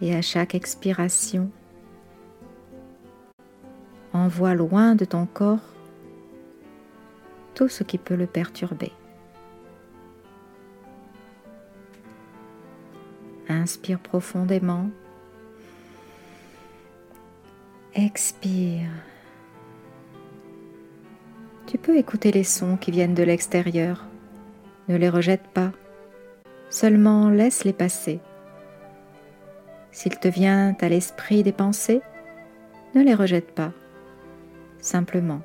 Et 0.00 0.14
à 0.14 0.22
chaque 0.22 0.54
expiration, 0.54 1.50
envoie 4.12 4.54
loin 4.54 4.94
de 4.94 5.04
ton 5.04 5.26
corps 5.26 5.58
tout 7.54 7.68
ce 7.68 7.82
qui 7.82 7.98
peut 7.98 8.14
le 8.14 8.26
perturber. 8.26 8.92
Inspire 13.48 13.98
profondément. 13.98 14.90
Expire. 17.94 18.90
Tu 21.68 21.76
peux 21.76 21.98
écouter 21.98 22.32
les 22.32 22.44
sons 22.44 22.78
qui 22.78 22.90
viennent 22.90 23.12
de 23.12 23.22
l'extérieur. 23.22 24.06
Ne 24.88 24.96
les 24.96 25.10
rejette 25.10 25.46
pas. 25.52 25.70
Seulement 26.70 27.28
laisse-les 27.28 27.74
passer. 27.74 28.20
S'il 29.90 30.18
te 30.18 30.28
vient 30.28 30.74
à 30.80 30.88
l'esprit 30.88 31.42
des 31.42 31.52
pensées, 31.52 32.00
ne 32.94 33.02
les 33.02 33.14
rejette 33.14 33.50
pas. 33.50 33.72
Simplement, 34.78 35.42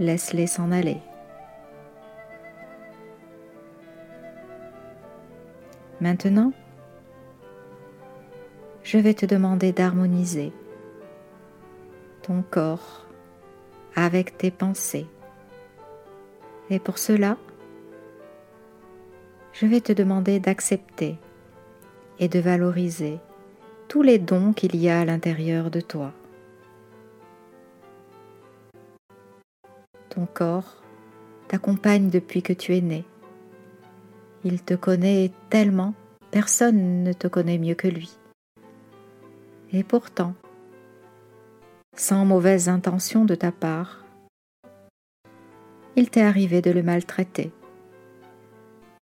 laisse-les 0.00 0.48
s'en 0.48 0.72
aller. 0.72 0.98
Maintenant, 6.00 6.52
je 8.82 8.98
vais 8.98 9.14
te 9.14 9.26
demander 9.26 9.70
d'harmoniser 9.70 10.52
ton 12.22 12.42
corps 12.42 13.05
avec 13.96 14.36
tes 14.38 14.50
pensées. 14.50 15.06
Et 16.70 16.78
pour 16.78 16.98
cela, 16.98 17.38
je 19.52 19.66
vais 19.66 19.80
te 19.80 19.92
demander 19.92 20.38
d'accepter 20.38 21.16
et 22.18 22.28
de 22.28 22.38
valoriser 22.38 23.18
tous 23.88 24.02
les 24.02 24.18
dons 24.18 24.52
qu'il 24.52 24.76
y 24.76 24.88
a 24.88 25.00
à 25.00 25.04
l'intérieur 25.04 25.70
de 25.70 25.80
toi. 25.80 26.12
Ton 30.10 30.26
corps 30.26 30.82
t'accompagne 31.48 32.10
depuis 32.10 32.42
que 32.42 32.52
tu 32.52 32.76
es 32.76 32.80
né. 32.80 33.04
Il 34.44 34.62
te 34.62 34.74
connaît 34.74 35.30
tellement, 35.50 35.94
personne 36.30 37.02
ne 37.02 37.12
te 37.12 37.28
connaît 37.28 37.58
mieux 37.58 37.74
que 37.74 37.88
lui. 37.88 38.16
Et 39.72 39.84
pourtant, 39.84 40.34
sans 41.96 42.24
mauvaise 42.26 42.68
intention 42.68 43.24
de 43.24 43.34
ta 43.34 43.50
part, 43.50 44.04
il 45.96 46.10
t'est 46.10 46.20
arrivé 46.20 46.60
de 46.60 46.70
le 46.70 46.82
maltraiter, 46.82 47.50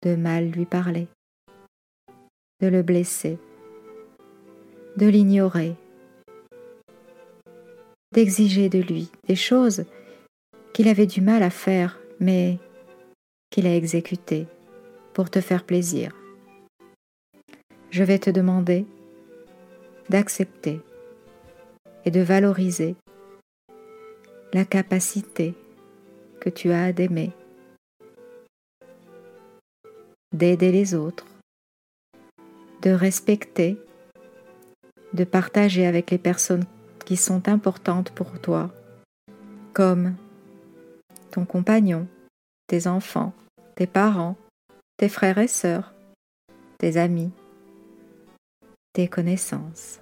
de 0.03 0.15
mal 0.15 0.50
lui 0.50 0.65
parler, 0.65 1.07
de 2.59 2.67
le 2.67 2.81
blesser, 2.81 3.38
de 4.97 5.05
l'ignorer, 5.05 5.75
d'exiger 8.13 8.67
de 8.67 8.79
lui 8.79 9.09
des 9.27 9.35
choses 9.35 9.85
qu'il 10.73 10.88
avait 10.88 11.05
du 11.05 11.21
mal 11.21 11.43
à 11.43 11.51
faire, 11.51 12.00
mais 12.19 12.57
qu'il 13.51 13.67
a 13.67 13.75
exécutées 13.75 14.47
pour 15.13 15.29
te 15.29 15.39
faire 15.39 15.63
plaisir. 15.63 16.15
Je 17.91 18.03
vais 18.03 18.19
te 18.19 18.29
demander 18.29 18.85
d'accepter 20.09 20.81
et 22.05 22.12
de 22.12 22.22
valoriser 22.22 22.96
la 24.53 24.65
capacité 24.65 25.55
que 26.39 26.50
tu 26.50 26.72
as 26.72 26.91
d'aimer, 26.91 27.31
d'aider 30.34 30.72
les 30.72 30.93
autres, 30.96 31.25
de 32.81 32.91
respecter, 32.91 33.77
de 35.13 35.24
partager 35.24 35.86
avec 35.86 36.12
les 36.12 36.17
personnes 36.17 36.65
qui 37.05 37.15
sont 37.15 37.48
importantes 37.48 38.12
pour 38.12 38.39
toi, 38.39 38.72
comme 39.74 40.15
ton 41.31 41.46
compagnon, 41.46 42.08
tes 42.67 42.88
enfants, 42.88 43.34
tes 43.75 43.88
parents, 43.88 44.36
tes 44.98 45.10
frères 45.10 45.38
et 45.38 45.48
sœurs, 45.48 45.93
tes 46.77 46.98
amis, 46.98 47.31
tes 48.93 49.08
connaissances. 49.08 50.00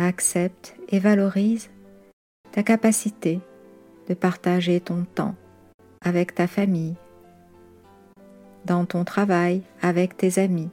Accepte 0.00 0.76
et 0.90 1.00
valorise 1.00 1.70
ta 2.52 2.62
capacité 2.62 3.40
de 4.08 4.14
partager 4.14 4.78
ton 4.78 5.04
temps 5.04 5.34
avec 6.04 6.36
ta 6.36 6.46
famille, 6.46 6.94
dans 8.64 8.84
ton 8.84 9.02
travail 9.04 9.62
avec 9.82 10.16
tes 10.16 10.38
amis 10.38 10.70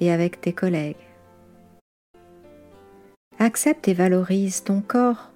et 0.00 0.10
avec 0.10 0.40
tes 0.40 0.54
collègues. 0.54 0.96
Accepte 3.38 3.86
et 3.86 3.94
valorise 3.94 4.64
ton 4.64 4.80
corps 4.80 5.30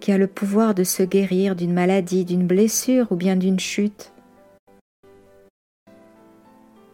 qui 0.00 0.12
a 0.12 0.18
le 0.18 0.26
pouvoir 0.26 0.74
de 0.74 0.84
se 0.84 1.02
guérir 1.02 1.56
d'une 1.56 1.72
maladie, 1.72 2.26
d'une 2.26 2.46
blessure 2.46 3.10
ou 3.10 3.16
bien 3.16 3.36
d'une 3.36 3.58
chute. 3.58 4.12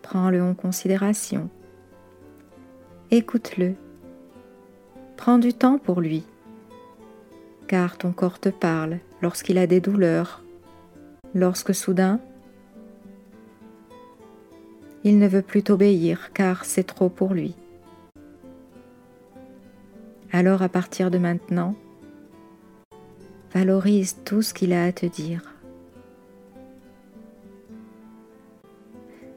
Prends-le 0.02 0.40
en 0.40 0.54
considération. 0.54 1.50
Écoute-le. 3.10 3.74
Prends 5.16 5.38
du 5.38 5.52
temps 5.52 5.78
pour 5.78 6.00
lui, 6.00 6.24
car 7.66 7.98
ton 7.98 8.12
corps 8.12 8.38
te 8.38 8.48
parle 8.48 8.98
lorsqu'il 9.22 9.58
a 9.58 9.66
des 9.66 9.80
douleurs, 9.80 10.42
lorsque 11.34 11.74
soudain 11.74 12.20
il 15.06 15.20
ne 15.20 15.28
veut 15.28 15.42
plus 15.42 15.62
t'obéir 15.62 16.32
car 16.32 16.64
c'est 16.64 16.82
trop 16.82 17.08
pour 17.08 17.32
lui. 17.32 17.54
Alors 20.32 20.62
à 20.62 20.68
partir 20.68 21.12
de 21.12 21.18
maintenant, 21.18 21.76
valorise 23.54 24.16
tout 24.24 24.42
ce 24.42 24.52
qu'il 24.52 24.72
a 24.72 24.84
à 24.84 24.90
te 24.90 25.06
dire. 25.06 25.54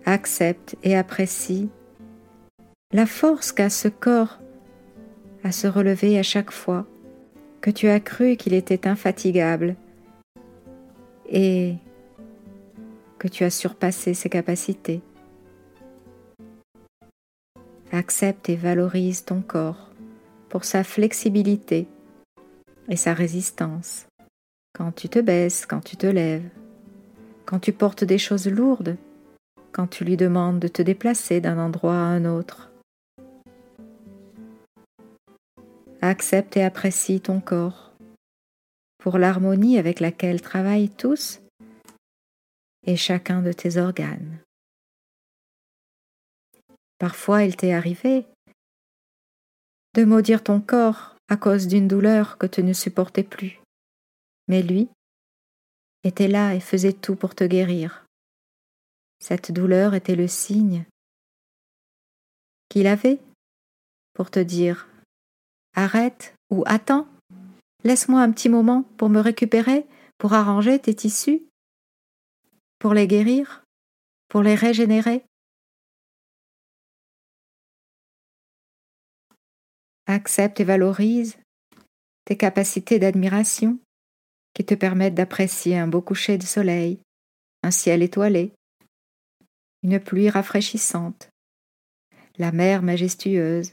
Accepte 0.05 0.75
et 0.81 0.97
apprécie 0.97 1.69
la 2.91 3.05
force 3.05 3.51
qu'a 3.51 3.69
ce 3.69 3.89
corps 3.89 4.38
à 5.43 5.51
se 5.51 5.67
relever 5.67 6.17
à 6.17 6.23
chaque 6.23 6.51
fois 6.51 6.85
que 7.61 7.69
tu 7.69 7.87
as 7.87 7.99
cru 7.99 8.35
qu'il 8.35 8.53
était 8.53 8.87
infatigable 8.87 9.75
et 11.29 11.75
que 13.17 13.27
tu 13.27 13.43
as 13.43 13.49
surpassé 13.49 14.13
ses 14.13 14.29
capacités. 14.29 15.01
Accepte 17.91 18.49
et 18.49 18.55
valorise 18.55 19.25
ton 19.25 19.41
corps 19.41 19.89
pour 20.49 20.63
sa 20.63 20.83
flexibilité 20.83 21.87
et 22.87 22.95
sa 22.95 23.13
résistance. 23.13 24.05
Quand 24.73 24.91
tu 24.91 25.09
te 25.09 25.19
baisses, 25.19 25.65
quand 25.65 25.81
tu 25.81 25.97
te 25.97 26.07
lèves, 26.07 26.49
quand 27.45 27.59
tu 27.59 27.73
portes 27.73 28.03
des 28.03 28.17
choses 28.17 28.47
lourdes, 28.47 28.95
quand 29.71 29.87
tu 29.87 30.03
lui 30.03 30.17
demandes 30.17 30.59
de 30.59 30.67
te 30.67 30.81
déplacer 30.81 31.41
d'un 31.41 31.57
endroit 31.57 31.95
à 31.95 32.13
un 32.13 32.25
autre. 32.25 32.68
Accepte 36.01 36.55
et 36.55 36.63
apprécie 36.63 37.19
ton 37.19 37.41
corps 37.41 37.91
pour 38.99 39.17
l'harmonie 39.17 39.77
avec 39.77 39.99
laquelle 39.99 40.41
travaillent 40.41 40.89
tous 40.89 41.41
et 42.85 42.95
chacun 42.95 43.41
de 43.41 43.51
tes 43.51 43.77
organes. 43.77 44.39
Parfois 46.99 47.43
il 47.43 47.57
t'est 47.57 47.73
arrivé 47.73 48.25
de 49.95 50.05
maudire 50.05 50.41
ton 50.41 50.61
corps 50.61 51.15
à 51.27 51.35
cause 51.35 51.67
d'une 51.67 51.87
douleur 51.87 52.37
que 52.37 52.47
tu 52.47 52.63
ne 52.63 52.73
supportais 52.73 53.23
plus. 53.23 53.59
Mais 54.47 54.63
lui 54.63 54.89
était 56.03 56.29
là 56.29 56.55
et 56.55 56.61
faisait 56.61 56.93
tout 56.93 57.15
pour 57.15 57.35
te 57.35 57.43
guérir. 57.43 58.05
Cette 59.19 59.51
douleur 59.51 59.93
était 59.95 60.15
le 60.15 60.27
signe 60.27 60.85
qu'il 62.69 62.87
avait 62.87 63.19
pour 64.13 64.31
te 64.31 64.39
dire 64.39 64.87
Arrête 65.81 66.35
ou 66.49 66.63
attends, 66.65 67.07
laisse-moi 67.85 68.19
un 68.19 68.33
petit 68.33 68.49
moment 68.49 68.83
pour 68.97 69.07
me 69.07 69.21
récupérer, 69.21 69.85
pour 70.17 70.33
arranger 70.33 70.77
tes 70.77 70.93
tissus, 70.93 71.41
pour 72.79 72.93
les 72.93 73.07
guérir, 73.07 73.63
pour 74.27 74.43
les 74.43 74.55
régénérer. 74.55 75.23
Accepte 80.05 80.59
et 80.59 80.65
valorise 80.65 81.37
tes 82.25 82.35
capacités 82.35 82.99
d'admiration 82.99 83.79
qui 84.53 84.65
te 84.65 84.73
permettent 84.73 85.15
d'apprécier 85.15 85.77
un 85.77 85.87
beau 85.87 86.01
coucher 86.01 86.37
de 86.37 86.43
soleil, 86.43 86.99
un 87.63 87.71
ciel 87.71 88.03
étoilé, 88.03 88.51
une 89.83 90.01
pluie 90.01 90.29
rafraîchissante, 90.29 91.29
la 92.37 92.51
mer 92.51 92.81
majestueuse, 92.81 93.71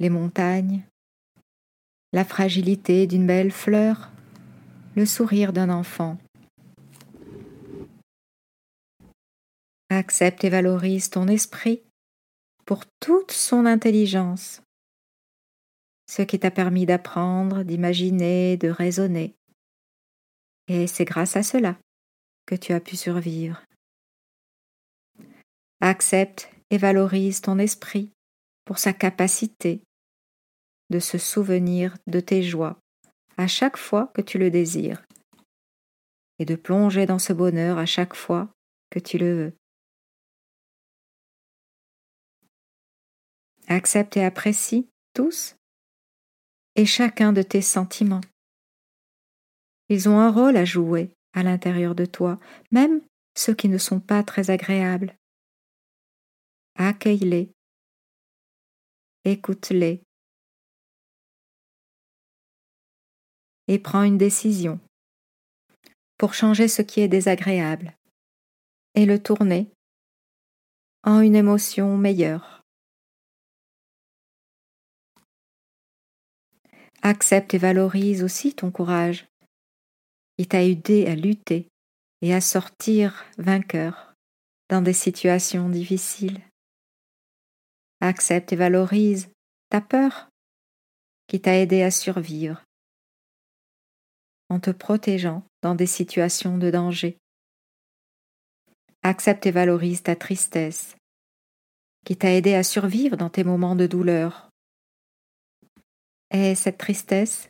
les 0.00 0.08
montagnes, 0.08 0.82
la 2.14 2.24
fragilité 2.24 3.08
d'une 3.08 3.26
belle 3.26 3.50
fleur, 3.50 4.08
le 4.94 5.04
sourire 5.04 5.52
d'un 5.52 5.68
enfant. 5.68 6.16
Accepte 9.90 10.44
et 10.44 10.48
valorise 10.48 11.10
ton 11.10 11.26
esprit 11.26 11.82
pour 12.66 12.84
toute 13.00 13.32
son 13.32 13.66
intelligence 13.66 14.62
ce 16.06 16.22
qui 16.22 16.38
t'a 16.38 16.52
permis 16.52 16.86
d'apprendre, 16.86 17.64
d'imaginer, 17.64 18.56
de 18.58 18.68
raisonner. 18.68 19.34
Et 20.68 20.86
c'est 20.86 21.04
grâce 21.04 21.34
à 21.34 21.42
cela 21.42 21.76
que 22.46 22.54
tu 22.54 22.72
as 22.72 22.80
pu 22.80 22.94
survivre. 22.94 23.60
Accepte 25.80 26.48
et 26.70 26.78
valorise 26.78 27.40
ton 27.40 27.58
esprit 27.58 28.12
pour 28.64 28.78
sa 28.78 28.92
capacité 28.92 29.80
de 30.90 30.98
se 30.98 31.18
souvenir 31.18 31.96
de 32.06 32.20
tes 32.20 32.42
joies 32.42 32.78
à 33.36 33.46
chaque 33.46 33.76
fois 33.76 34.10
que 34.14 34.20
tu 34.20 34.38
le 34.38 34.50
désires 34.50 35.04
et 36.38 36.44
de 36.44 36.56
plonger 36.56 37.06
dans 37.06 37.18
ce 37.18 37.32
bonheur 37.32 37.78
à 37.78 37.86
chaque 37.86 38.14
fois 38.14 38.48
que 38.90 38.98
tu 38.98 39.18
le 39.18 39.36
veux. 39.36 39.52
Accepte 43.66 44.16
et 44.16 44.24
apprécie 44.24 44.88
tous 45.14 45.56
et 46.76 46.86
chacun 46.86 47.32
de 47.32 47.42
tes 47.42 47.62
sentiments. 47.62 48.20
Ils 49.88 50.08
ont 50.08 50.18
un 50.18 50.30
rôle 50.30 50.56
à 50.56 50.64
jouer 50.64 51.10
à 51.32 51.42
l'intérieur 51.42 51.94
de 51.94 52.04
toi, 52.04 52.38
même 52.70 53.00
ceux 53.36 53.54
qui 53.54 53.68
ne 53.68 53.78
sont 53.78 54.00
pas 54.00 54.22
très 54.22 54.50
agréables. 54.50 55.16
Accueille-les, 56.76 57.52
écoute-les 59.24 60.03
et 63.68 63.78
prends 63.78 64.02
une 64.02 64.18
décision 64.18 64.80
pour 66.18 66.34
changer 66.34 66.68
ce 66.68 66.82
qui 66.82 67.00
est 67.00 67.08
désagréable 67.08 67.94
et 68.94 69.06
le 69.06 69.22
tourner 69.22 69.68
en 71.02 71.20
une 71.20 71.36
émotion 71.36 71.96
meilleure. 71.98 72.62
Accepte 77.02 77.52
et 77.52 77.58
valorise 77.58 78.22
aussi 78.22 78.54
ton 78.54 78.70
courage 78.70 79.26
qui 80.38 80.46
t'a 80.46 80.62
aidé 80.62 81.06
à 81.06 81.14
lutter 81.14 81.68
et 82.22 82.32
à 82.32 82.40
sortir 82.40 83.24
vainqueur 83.36 84.14
dans 84.70 84.80
des 84.80 84.94
situations 84.94 85.68
difficiles. 85.68 86.40
Accepte 88.00 88.54
et 88.54 88.56
valorise 88.56 89.28
ta 89.68 89.82
peur 89.82 90.30
qui 91.26 91.40
t'a 91.40 91.58
aidé 91.58 91.82
à 91.82 91.90
survivre 91.90 92.63
en 94.48 94.60
te 94.60 94.70
protégeant 94.70 95.42
dans 95.62 95.74
des 95.74 95.86
situations 95.86 96.58
de 96.58 96.70
danger. 96.70 97.18
Accepte 99.02 99.46
et 99.46 99.50
valorise 99.50 100.02
ta 100.02 100.16
tristesse 100.16 100.96
qui 102.04 102.16
t'a 102.16 102.32
aidé 102.32 102.54
à 102.54 102.62
survivre 102.62 103.16
dans 103.16 103.30
tes 103.30 103.44
moments 103.44 103.76
de 103.76 103.86
douleur 103.86 104.50
et 106.34 106.56
cette 106.56 106.78
tristesse 106.78 107.48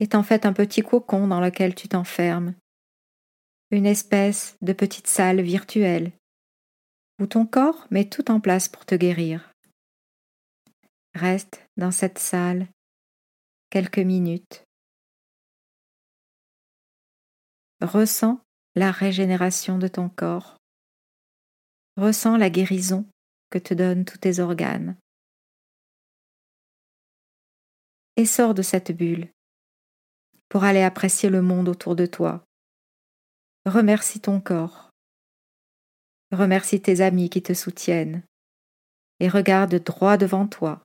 est 0.00 0.14
en 0.14 0.22
fait 0.22 0.46
un 0.46 0.54
petit 0.54 0.80
cocon 0.80 1.28
dans 1.28 1.40
lequel 1.40 1.74
tu 1.74 1.86
t'enfermes, 1.86 2.54
une 3.70 3.84
espèce 3.84 4.56
de 4.62 4.72
petite 4.72 5.06
salle 5.06 5.42
virtuelle 5.42 6.12
où 7.20 7.26
ton 7.26 7.44
corps 7.44 7.86
met 7.90 8.08
tout 8.08 8.30
en 8.30 8.40
place 8.40 8.68
pour 8.68 8.86
te 8.86 8.94
guérir. 8.94 9.52
Reste 11.14 11.66
dans 11.76 11.90
cette 11.90 12.18
salle 12.18 12.66
quelques 13.70 13.98
minutes. 13.98 14.64
Ressens 17.80 18.40
la 18.74 18.90
régénération 18.90 19.78
de 19.78 19.88
ton 19.88 20.08
corps. 20.08 20.56
Ressens 21.96 22.36
la 22.36 22.50
guérison 22.50 23.06
que 23.50 23.58
te 23.58 23.74
donnent 23.74 24.04
tous 24.04 24.18
tes 24.18 24.38
organes. 24.40 24.96
Et 28.16 28.26
sors 28.26 28.54
de 28.54 28.62
cette 28.62 28.92
bulle 28.92 29.28
pour 30.48 30.64
aller 30.64 30.82
apprécier 30.82 31.28
le 31.28 31.42
monde 31.42 31.68
autour 31.68 31.96
de 31.96 32.06
toi. 32.06 32.44
Remercie 33.66 34.20
ton 34.20 34.40
corps. 34.40 34.90
Remercie 36.30 36.80
tes 36.80 37.00
amis 37.00 37.30
qui 37.30 37.42
te 37.42 37.52
soutiennent. 37.52 38.22
Et 39.20 39.28
regarde 39.28 39.74
droit 39.76 40.16
devant 40.16 40.46
toi. 40.46 40.82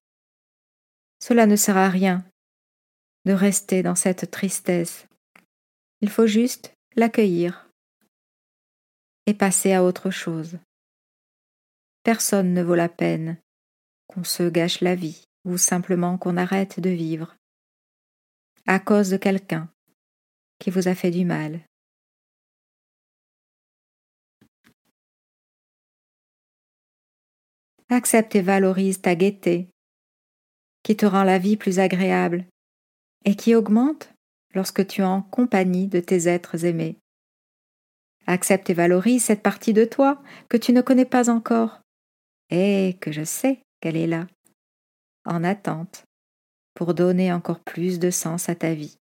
Cela 1.20 1.46
ne 1.46 1.56
sert 1.56 1.78
à 1.78 1.90
rien 1.90 2.26
de 3.26 3.34
rester 3.34 3.84
dans 3.84 3.96
cette 3.96 4.32
tristesse. 4.32 5.08
Il 6.02 6.10
faut 6.10 6.28
juste 6.28 6.74
l'accueillir 6.96 7.70
et 9.28 9.34
passer 9.34 9.74
à 9.74 9.84
autre 9.84 10.10
chose. 10.10 10.58
Personne 12.04 12.54
ne 12.54 12.64
vaut 12.64 12.76
la 12.76 12.90
peine 12.90 13.38
qu'on 14.08 14.24
se 14.24 14.50
gâche 14.50 14.82
la 14.82 14.96
vie 14.96 15.24
ou 15.46 15.58
simplement 15.58 16.18
qu'on 16.18 16.38
arrête 16.38 16.80
de 16.80 16.90
vivre 16.90 17.36
à 18.68 18.80
cause 18.80 19.10
de 19.10 19.18
quelqu'un 19.18 19.70
qui 20.60 20.70
vous 20.70 20.88
a 20.88 20.96
fait 20.96 21.12
du 21.12 21.26
mal. 21.26 21.62
Accepte 27.90 28.36
et 28.36 28.42
valorise 28.42 29.02
ta 29.02 29.16
gaieté, 29.16 29.68
qui 30.84 30.96
te 30.96 31.06
rend 31.06 31.24
la 31.24 31.40
vie 31.40 31.58
plus 31.58 31.80
agréable 31.80 32.46
et 33.26 33.36
qui 33.36 33.56
augmente 33.56 34.12
lorsque 34.54 34.86
tu 34.88 35.02
es 35.02 35.06
en 35.06 35.22
compagnie 35.22 35.88
de 35.88 36.00
tes 36.00 36.28
êtres 36.28 36.66
aimés. 36.66 36.98
Accepte 38.28 38.70
et 38.70 38.74
valorise 38.74 39.24
cette 39.24 39.42
partie 39.42 39.74
de 39.74 39.86
toi 39.86 40.22
que 40.50 40.58
tu 40.58 40.74
ne 40.74 40.82
connais 40.82 41.06
pas 41.06 41.30
encore 41.30 41.82
et 42.50 42.98
que 43.02 43.12
je 43.12 43.24
sais 43.24 43.62
qu'elle 43.80 43.98
est 43.98 44.08
là, 44.08 44.28
en 45.26 45.44
attente, 45.44 46.06
pour 46.74 46.94
donner 46.94 47.34
encore 47.34 47.60
plus 47.60 48.00
de 48.00 48.12
sens 48.12 48.50
à 48.50 48.56
ta 48.56 48.74
vie. 48.74 48.98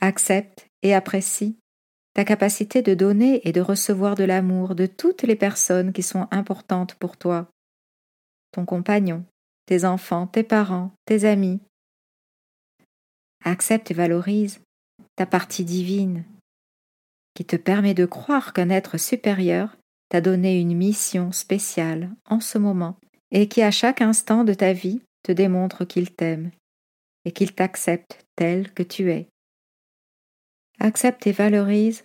Accepte 0.00 0.68
et 0.82 0.94
apprécie 0.94 1.58
ta 2.14 2.24
capacité 2.24 2.80
de 2.82 2.94
donner 2.94 3.46
et 3.46 3.52
de 3.52 3.60
recevoir 3.60 4.14
de 4.14 4.24
l'amour 4.24 4.74
de 4.74 4.86
toutes 4.86 5.22
les 5.22 5.36
personnes 5.36 5.92
qui 5.92 6.02
sont 6.02 6.28
importantes 6.30 6.94
pour 6.94 7.16
toi, 7.16 7.50
ton 8.52 8.64
compagnon, 8.64 9.24
tes 9.66 9.84
enfants, 9.84 10.26
tes 10.26 10.42
parents, 10.42 10.92
tes 11.04 11.24
amis. 11.24 11.60
Accepte 13.44 13.90
et 13.90 13.94
valorise 13.94 14.60
ta 15.16 15.26
partie 15.26 15.64
divine 15.64 16.24
qui 17.34 17.44
te 17.44 17.56
permet 17.56 17.94
de 17.94 18.06
croire 18.06 18.52
qu'un 18.52 18.70
être 18.70 18.96
supérieur 18.96 19.76
t'a 20.08 20.20
donné 20.20 20.58
une 20.58 20.74
mission 20.74 21.32
spéciale 21.32 22.10
en 22.24 22.40
ce 22.40 22.58
moment 22.58 22.96
et 23.30 23.48
qui 23.48 23.62
à 23.62 23.70
chaque 23.70 24.00
instant 24.00 24.42
de 24.44 24.54
ta 24.54 24.72
vie 24.72 25.02
te 25.22 25.32
démontre 25.32 25.84
qu'il 25.84 26.10
t'aime 26.10 26.50
et 27.24 27.32
qu'il 27.32 27.52
t'accepte 27.52 28.24
tel 28.36 28.72
que 28.72 28.82
tu 28.82 29.10
es. 29.10 29.28
Accepte 30.78 31.26
et 31.26 31.32
valorise 31.32 32.04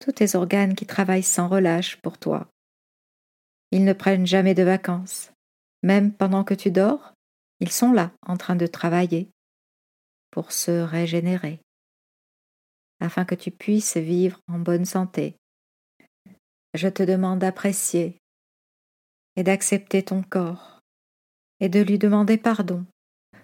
tous 0.00 0.12
tes 0.12 0.34
organes 0.34 0.74
qui 0.74 0.86
travaillent 0.86 1.22
sans 1.22 1.48
relâche 1.48 1.96
pour 1.96 2.18
toi. 2.18 2.48
Ils 3.70 3.84
ne 3.84 3.92
prennent 3.92 4.26
jamais 4.26 4.54
de 4.54 4.62
vacances. 4.62 5.30
Même 5.82 6.12
pendant 6.12 6.44
que 6.44 6.54
tu 6.54 6.70
dors, 6.70 7.14
ils 7.60 7.72
sont 7.72 7.92
là 7.92 8.12
en 8.22 8.36
train 8.36 8.56
de 8.56 8.66
travailler 8.66 9.28
pour 10.30 10.52
se 10.52 10.70
régénérer 10.70 11.60
afin 13.00 13.24
que 13.24 13.34
tu 13.34 13.50
puisses 13.50 13.96
vivre 13.96 14.40
en 14.48 14.58
bonne 14.58 14.84
santé. 14.84 15.36
Je 16.74 16.88
te 16.88 17.02
demande 17.02 17.40
d'apprécier 17.40 18.18
et 19.36 19.42
d'accepter 19.42 20.02
ton 20.02 20.22
corps 20.22 20.80
et 21.60 21.68
de 21.68 21.80
lui 21.80 21.98
demander 21.98 22.38
pardon 22.38 22.84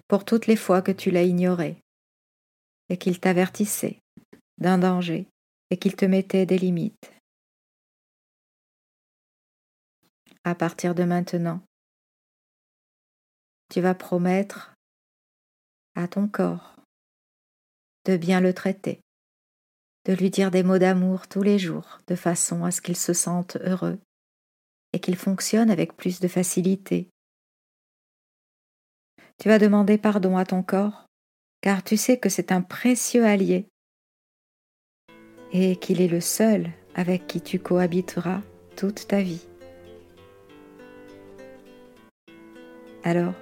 pour 0.09 0.25
toutes 0.25 0.47
les 0.47 0.57
fois 0.57 0.83
que 0.83 0.93
tu 0.93 1.11
l'as 1.11 1.23
ignoré 1.23 1.79
et 2.89 2.97
qu'il 2.97 3.19
t'avertissait 3.21 4.01
d'un 4.59 4.79
danger 4.79 5.27
et 5.71 5.79
qu'il 5.79 5.97
te 5.97 6.05
mettait 6.05 6.47
des 6.47 6.59
limites. 6.59 7.13
À 10.45 10.55
partir 10.55 10.95
de 10.95 11.05
maintenant, 11.05 11.63
tu 13.69 13.81
vas 13.81 13.95
promettre 13.95 14.75
à 15.95 16.09
ton 16.09 16.29
corps 16.29 16.77
de 18.05 18.17
bien 18.17 18.41
le 18.41 18.53
traiter 18.53 19.01
de 20.05 20.13
lui 20.13 20.31
dire 20.31 20.51
des 20.51 20.63
mots 20.63 20.79
d'amour 20.79 21.29
tous 21.29 21.43
les 21.43 21.59
jours, 21.59 21.99
de 22.07 22.15
façon 22.15 22.65
à 22.65 22.71
ce 22.71 22.81
qu'il 22.81 22.97
se 22.97 23.13
sente 23.13 23.57
heureux 23.65 23.99
et 24.93 25.01
qu'il 25.01 25.17
fonctionne 25.17 25.71
avec 25.71 25.97
plus 25.97 26.21
de 26.21 26.29
facilité. 26.29 27.09
Tu 29.39 29.49
vas 29.49 29.59
demander 29.59 29.99
pardon 29.99 30.37
à 30.37 30.45
ton 30.45 30.63
corps, 30.63 31.07
car 31.61 31.83
tu 31.83 31.97
sais 31.97 32.19
que 32.19 32.29
c'est 32.29 32.53
un 32.53 32.61
précieux 32.61 33.25
allié 33.25 33.67
et 35.53 35.77
qu'il 35.77 36.01
est 36.01 36.09
le 36.09 36.21
seul 36.21 36.71
avec 36.95 37.27
qui 37.27 37.41
tu 37.41 37.59
cohabiteras 37.59 38.43
toute 38.77 39.09
ta 39.09 39.23
vie. 39.23 39.47
Alors, 43.03 43.35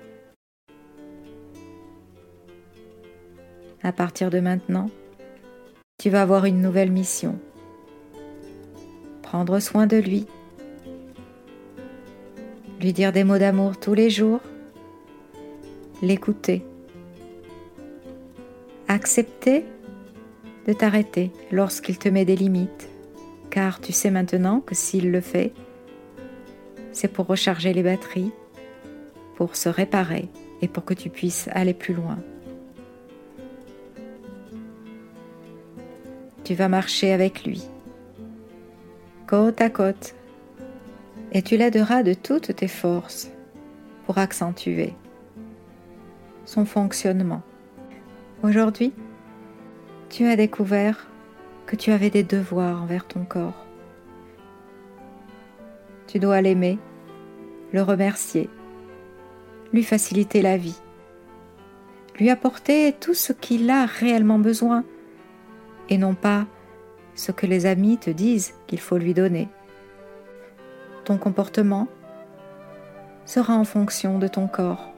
à 3.83 3.93
partir 3.93 4.31
de 4.31 4.41
maintenant, 4.41 4.91
tu 5.99 6.11
vas 6.11 6.23
avoir 6.23 6.45
une 6.45 6.61
nouvelle 6.61 6.91
mission. 6.91 7.39
Prendre 9.23 9.59
soin 9.61 9.87
de 9.87 9.97
lui. 9.97 10.27
Lui 12.81 12.93
dire 12.93 13.13
des 13.13 13.25
mots 13.25 13.39
d'amour 13.39 13.79
tous 13.79 13.95
les 13.95 14.11
jours. 14.11 14.41
L'écouter. 16.03 16.65
Accepter 18.89 19.65
de 20.67 20.73
t'arrêter 20.73 21.31
lorsqu'il 21.51 21.99
te 21.99 22.09
met 22.09 22.25
des 22.25 22.37
limites 22.37 22.89
car 23.53 23.83
tu 23.83 23.93
sais 23.93 24.11
maintenant 24.11 24.61
que 24.61 24.75
s'il 24.75 25.11
le 25.11 25.21
fait, 25.21 25.53
c'est 26.91 27.09
pour 27.09 27.27
recharger 27.27 27.75
les 27.75 27.83
batteries, 27.83 28.33
pour 29.37 29.57
se 29.57 29.69
réparer 29.69 30.31
et 30.63 30.69
pour 30.69 30.87
que 30.87 30.95
tu 30.95 31.11
puisses 31.11 31.51
aller 31.53 31.75
plus 31.75 31.93
loin. 31.93 32.19
Tu 36.45 36.55
vas 36.55 36.69
marcher 36.69 37.13
avec 37.13 37.45
lui, 37.45 37.63
côte 39.29 39.61
à 39.61 39.71
côte, 39.71 40.15
et 41.31 41.41
tu 41.43 41.57
l'aideras 41.57 42.03
de 42.03 42.15
toutes 42.15 42.57
tes 42.57 42.69
forces 42.69 43.31
pour 44.07 44.19
accentuer 44.19 44.95
son 46.45 46.65
fonctionnement. 46.65 47.43
Aujourd'hui, 48.43 48.93
tu 50.11 50.27
as 50.27 50.35
découvert 50.35 51.07
que 51.67 51.77
tu 51.77 51.93
avais 51.93 52.11
des 52.11 52.25
devoirs 52.25 52.83
envers 52.83 53.07
ton 53.07 53.25
corps. 53.25 53.65
Tu 56.09 56.19
dois 56.19 56.41
l'aimer, 56.41 56.79
le 57.73 57.83
remercier, 57.83 58.51
lui 59.73 59.85
faciliter 59.85 60.43
la 60.43 60.57
vie, 60.57 60.81
lui 62.19 62.31
apporter 62.31 62.93
tout 62.93 63.15
ce 63.15 63.33
qu'il 63.33 63.71
a 63.71 63.87
réellement 63.87 64.41
besoin 64.41 64.85
et 65.93 65.99
non 65.99 66.15
pas 66.15 66.47
ce 67.15 67.33
que 67.33 67.45
les 67.45 67.67
amis 67.67 67.99
te 67.99 68.09
disent 68.09 68.55
qu'il 68.67 68.81
faut 68.81 68.97
lui 68.97 69.13
donner. 69.13 69.51
Ton 71.05 71.19
comportement 71.19 71.87
sera 73.27 73.53
en 73.53 73.65
fonction 73.65 74.19
de 74.19 74.27
ton 74.27 74.49
corps. 74.49 74.91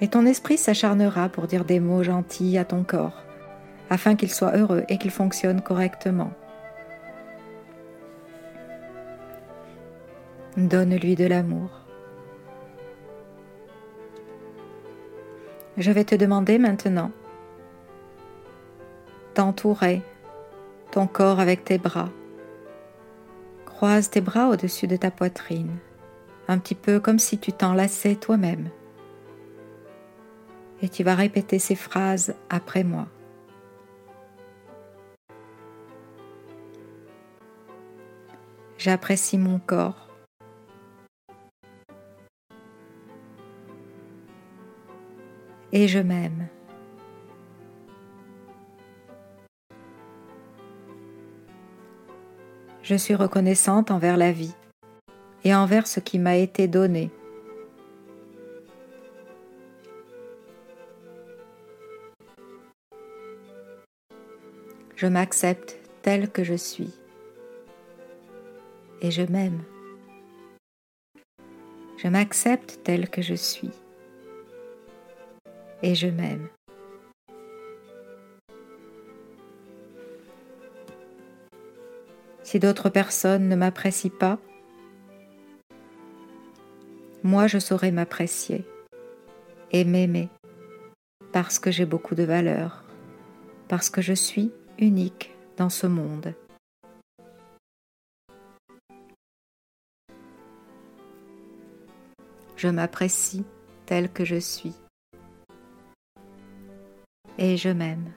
Et 0.00 0.08
ton 0.08 0.26
esprit 0.26 0.58
s'acharnera 0.58 1.28
pour 1.28 1.46
dire 1.46 1.64
des 1.64 1.78
mots 1.78 2.02
gentils 2.02 2.58
à 2.58 2.64
ton 2.64 2.82
corps, 2.82 3.22
afin 3.90 4.16
qu'il 4.16 4.32
soit 4.32 4.56
heureux 4.56 4.82
et 4.88 4.98
qu'il 4.98 5.12
fonctionne 5.12 5.62
correctement. 5.62 6.32
Donne-lui 10.56 11.14
de 11.14 11.26
l'amour. 11.26 11.70
Je 15.76 15.92
vais 15.92 16.04
te 16.04 16.16
demander 16.16 16.58
maintenant 16.58 17.12
d'entourer 19.34 20.02
ton 20.90 21.06
corps 21.06 21.40
avec 21.40 21.64
tes 21.64 21.78
bras. 21.78 22.10
Croise 23.64 24.10
tes 24.10 24.20
bras 24.20 24.48
au-dessus 24.48 24.86
de 24.86 24.96
ta 24.96 25.10
poitrine, 25.10 25.76
un 26.48 26.58
petit 26.58 26.74
peu 26.74 27.00
comme 27.00 27.18
si 27.18 27.38
tu 27.38 27.52
t'enlaçais 27.52 28.14
toi-même. 28.14 28.70
Et 30.82 30.88
tu 30.88 31.02
vas 31.02 31.14
répéter 31.14 31.58
ces 31.58 31.74
phrases 31.74 32.34
après 32.50 32.84
moi. 32.84 33.06
J'apprécie 38.78 39.38
mon 39.38 39.60
corps. 39.60 40.08
Et 45.70 45.88
je 45.88 46.00
m'aime. 46.00 46.48
Je 52.82 52.96
suis 52.96 53.14
reconnaissante 53.14 53.90
envers 53.90 54.16
la 54.16 54.32
vie 54.32 54.54
et 55.44 55.54
envers 55.54 55.86
ce 55.86 56.00
qui 56.00 56.18
m'a 56.18 56.36
été 56.36 56.66
donné. 56.66 57.10
Je 64.96 65.06
m'accepte 65.06 65.78
tel 66.02 66.30
que 66.30 66.42
je 66.42 66.54
suis 66.54 66.92
et 69.00 69.10
je 69.10 69.22
m'aime. 69.22 69.62
Je 71.98 72.08
m'accepte 72.08 72.80
tel 72.82 73.08
que 73.08 73.22
je 73.22 73.34
suis 73.34 73.70
et 75.82 75.94
je 75.94 76.08
m'aime. 76.08 76.48
Si 82.52 82.58
d'autres 82.58 82.90
personnes 82.90 83.48
ne 83.48 83.56
m'apprécient 83.56 84.10
pas, 84.10 84.38
moi 87.22 87.46
je 87.46 87.58
saurai 87.58 87.90
m'apprécier 87.90 88.66
et 89.70 89.86
m'aimer 89.86 90.28
parce 91.32 91.58
que 91.58 91.70
j'ai 91.70 91.86
beaucoup 91.86 92.14
de 92.14 92.24
valeur, 92.24 92.84
parce 93.68 93.88
que 93.88 94.02
je 94.02 94.12
suis 94.12 94.52
unique 94.78 95.34
dans 95.56 95.70
ce 95.70 95.86
monde. 95.86 96.34
Je 102.58 102.68
m'apprécie 102.68 103.46
tel 103.86 104.12
que 104.12 104.26
je 104.26 104.36
suis 104.36 104.74
et 107.38 107.56
je 107.56 107.70
m'aime. 107.70 108.12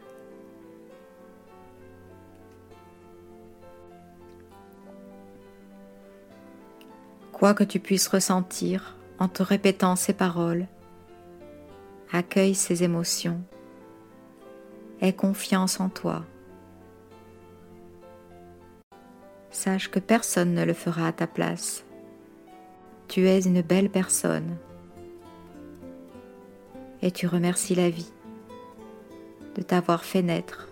Quoi 7.45 7.53
que 7.53 7.63
tu 7.63 7.79
puisses 7.79 8.07
ressentir 8.07 8.95
en 9.19 9.27
te 9.27 9.43
répétant 9.43 9.95
ces 9.95 10.13
paroles, 10.13 10.65
accueille 12.11 12.55
ces 12.55 12.81
émotions, 12.81 13.39
aie 14.99 15.13
confiance 15.13 15.79
en 15.79 15.89
toi. 15.89 16.25
Sache 19.51 19.91
que 19.91 19.99
personne 19.99 20.55
ne 20.55 20.65
le 20.65 20.73
fera 20.73 21.05
à 21.05 21.11
ta 21.11 21.27
place. 21.27 21.85
Tu 23.07 23.27
es 23.27 23.41
une 23.41 23.61
belle 23.61 23.91
personne 23.91 24.57
et 27.03 27.11
tu 27.11 27.27
remercies 27.27 27.75
la 27.75 27.91
vie 27.91 28.11
de 29.53 29.61
t'avoir 29.61 30.03
fait 30.03 30.23
naître, 30.23 30.67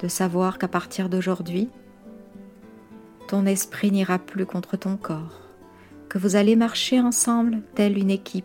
de 0.00 0.08
savoir 0.08 0.56
qu'à 0.56 0.68
partir 0.68 1.10
d'aujourd'hui, 1.10 1.68
ton 3.28 3.46
esprit 3.46 3.90
n'ira 3.90 4.18
plus 4.18 4.46
contre 4.46 4.76
ton 4.76 4.96
corps, 4.96 5.40
que 6.08 6.18
vous 6.18 6.36
allez 6.36 6.56
marcher 6.56 7.00
ensemble 7.00 7.62
telle 7.74 7.98
une 7.98 8.10
équipe 8.10 8.44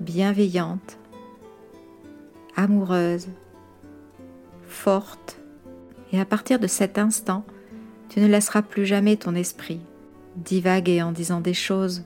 bienveillante, 0.00 0.98
amoureuse, 2.56 3.28
forte, 4.66 5.40
et 6.12 6.20
à 6.20 6.24
partir 6.24 6.58
de 6.58 6.66
cet 6.66 6.98
instant, 6.98 7.44
tu 8.08 8.20
ne 8.20 8.26
laisseras 8.26 8.62
plus 8.62 8.86
jamais 8.86 9.16
ton 9.16 9.34
esprit 9.34 9.80
divaguer 10.36 11.02
en 11.02 11.12
disant 11.12 11.40
des 11.40 11.54
choses 11.54 12.04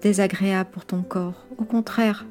désagréables 0.00 0.70
pour 0.70 0.84
ton 0.84 1.02
corps. 1.02 1.46
Au 1.58 1.64
contraire, 1.64 2.26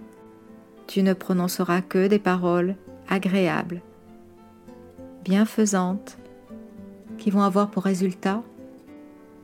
tu 0.88 1.04
ne 1.04 1.14
prononceras 1.14 1.82
que 1.82 2.08
des 2.08 2.20
paroles 2.20 2.76
agréables, 3.08 3.82
bienfaisantes, 5.24 6.18
qui 7.18 7.30
vont 7.30 7.44
avoir 7.44 7.72
pour 7.72 7.84
résultat 7.84 8.44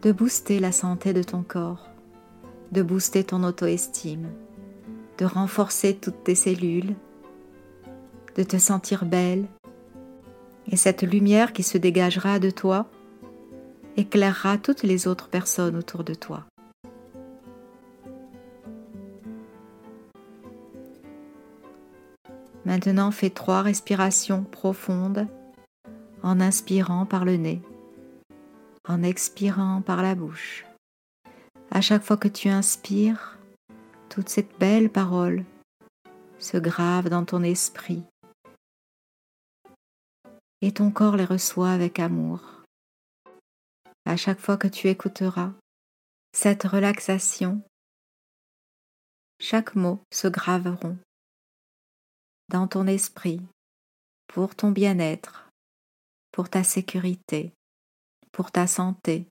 de 0.02 0.12
booster 0.12 0.60
la 0.60 0.72
santé 0.72 1.14
de 1.14 1.24
ton 1.24 1.42
corps, 1.42 1.90
de 2.72 2.84
booster 2.84 3.24
ton 3.24 3.44
auto-estime, 3.44 4.30
de 5.18 5.26
renforcer 5.26 5.96
toutes 5.96 6.24
tes 6.24 6.36
cellules, 6.36 6.96
de 8.36 8.44
te 8.44 8.58
sentir 8.58 9.06
belle, 9.06 9.46
et 10.72 10.78
cette 10.78 11.02
lumière 11.02 11.54
qui 11.54 11.64
se 11.64 11.78
dégagera 11.78 12.40
de 12.40 12.50
toi 12.50 12.88
éclairera 13.96 14.58
toutes 14.58 14.84
les 14.84 15.08
autres 15.08 15.28
personnes 15.28 15.76
autour 15.76 16.04
de 16.04 16.14
toi. 16.14 16.44
Maintenant, 22.66 23.12
fais 23.12 23.30
trois 23.30 23.62
respirations 23.62 24.44
profondes 24.44 25.26
en 26.22 26.42
inspirant 26.42 27.06
par 27.06 27.24
le 27.24 27.38
nez, 27.38 27.62
en 28.88 29.04
expirant 29.04 29.82
par 29.82 30.02
la 30.02 30.16
bouche. 30.16 30.66
À 31.72 31.82
chaque 31.82 32.04
fois 32.04 32.18
que 32.18 32.28
tu 32.28 32.48
inspires, 32.48 33.38
toute 34.10 34.30
cette 34.30 34.58
belle 34.58 34.90
parole 34.90 35.44
se 36.40 36.58
grave 36.58 37.10
dans 37.10 37.26
ton 37.26 37.44
esprit. 37.44 38.04
Et 40.62 40.72
ton 40.72 40.92
corps 40.92 41.18
les 41.18 41.26
reçoit 41.26 41.72
avec 41.72 42.00
amour. 42.00 42.64
À 44.06 44.16
chaque 44.16 44.40
fois 44.40 44.58
que 44.58 44.68
tu 44.68 44.88
écouteras 44.88 45.52
cette 46.32 46.64
relaxation, 46.64 47.62
chaque 49.40 49.76
mot 49.76 50.00
se 50.12 50.28
graveront 50.28 50.98
dans 52.50 52.68
ton 52.68 52.88
esprit 52.88 53.42
pour 54.28 54.56
ton 54.56 54.72
bien-être, 54.72 55.50
pour 56.32 56.50
ta 56.50 56.64
sécurité, 56.64 57.52
pour 58.38 58.52
ta 58.52 58.68
santé. 58.68 59.26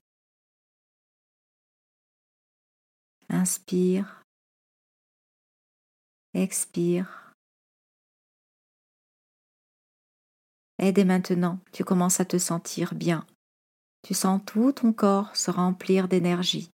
Inspire, 3.29 4.21
expire. 6.33 7.33
Et 10.79 10.91
dès 10.91 11.05
maintenant, 11.05 11.59
tu 11.71 11.85
commences 11.85 12.19
à 12.19 12.25
te 12.25 12.37
sentir 12.37 12.95
bien. 12.95 13.25
Tu 14.03 14.13
sens 14.13 14.41
tout 14.45 14.73
ton 14.73 14.91
corps 14.91 15.33
se 15.37 15.51
remplir 15.51 16.09
d'énergie. 16.09 16.69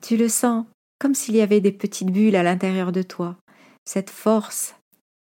Tu 0.00 0.16
le 0.16 0.28
sens 0.28 0.66
comme 0.98 1.14
s'il 1.14 1.36
y 1.36 1.42
avait 1.42 1.60
des 1.60 1.70
petites 1.70 2.10
bulles 2.10 2.34
à 2.34 2.42
l'intérieur 2.42 2.90
de 2.90 3.02
toi, 3.02 3.36
cette 3.84 4.10
force 4.10 4.74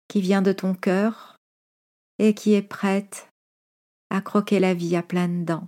qui 0.08 0.22
vient 0.22 0.42
de 0.42 0.54
ton 0.54 0.74
cœur 0.74 1.36
et 2.18 2.34
qui 2.34 2.54
est 2.54 2.62
prête 2.62 3.28
à 4.10 4.22
croquer 4.22 4.62
la 4.62 4.74
vie 4.74 4.96
à 4.96 5.04
pleines 5.04 5.44
dents. 5.44 5.68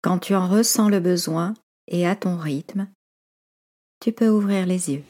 Quand 0.00 0.20
tu 0.20 0.36
en 0.36 0.46
ressens 0.46 0.88
le 0.88 1.00
besoin 1.00 1.54
et 1.88 2.06
à 2.06 2.14
ton 2.14 2.36
rythme, 2.36 2.88
tu 4.00 4.12
peux 4.12 4.28
ouvrir 4.28 4.64
les 4.64 4.92
yeux. 4.92 5.02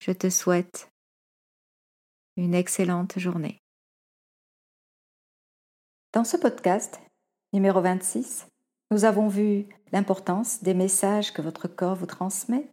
Je 0.00 0.10
te 0.10 0.28
souhaite 0.28 0.90
une 2.36 2.54
excellente 2.54 3.20
journée. 3.20 3.60
Dans 6.12 6.24
ce 6.24 6.36
podcast, 6.36 7.00
numéro 7.52 7.80
26, 7.80 8.48
nous 8.90 9.04
avons 9.04 9.28
vu 9.28 9.66
l'importance 9.92 10.64
des 10.64 10.74
messages 10.74 11.32
que 11.32 11.40
votre 11.40 11.68
corps 11.68 11.94
vous 11.94 12.06
transmet, 12.06 12.66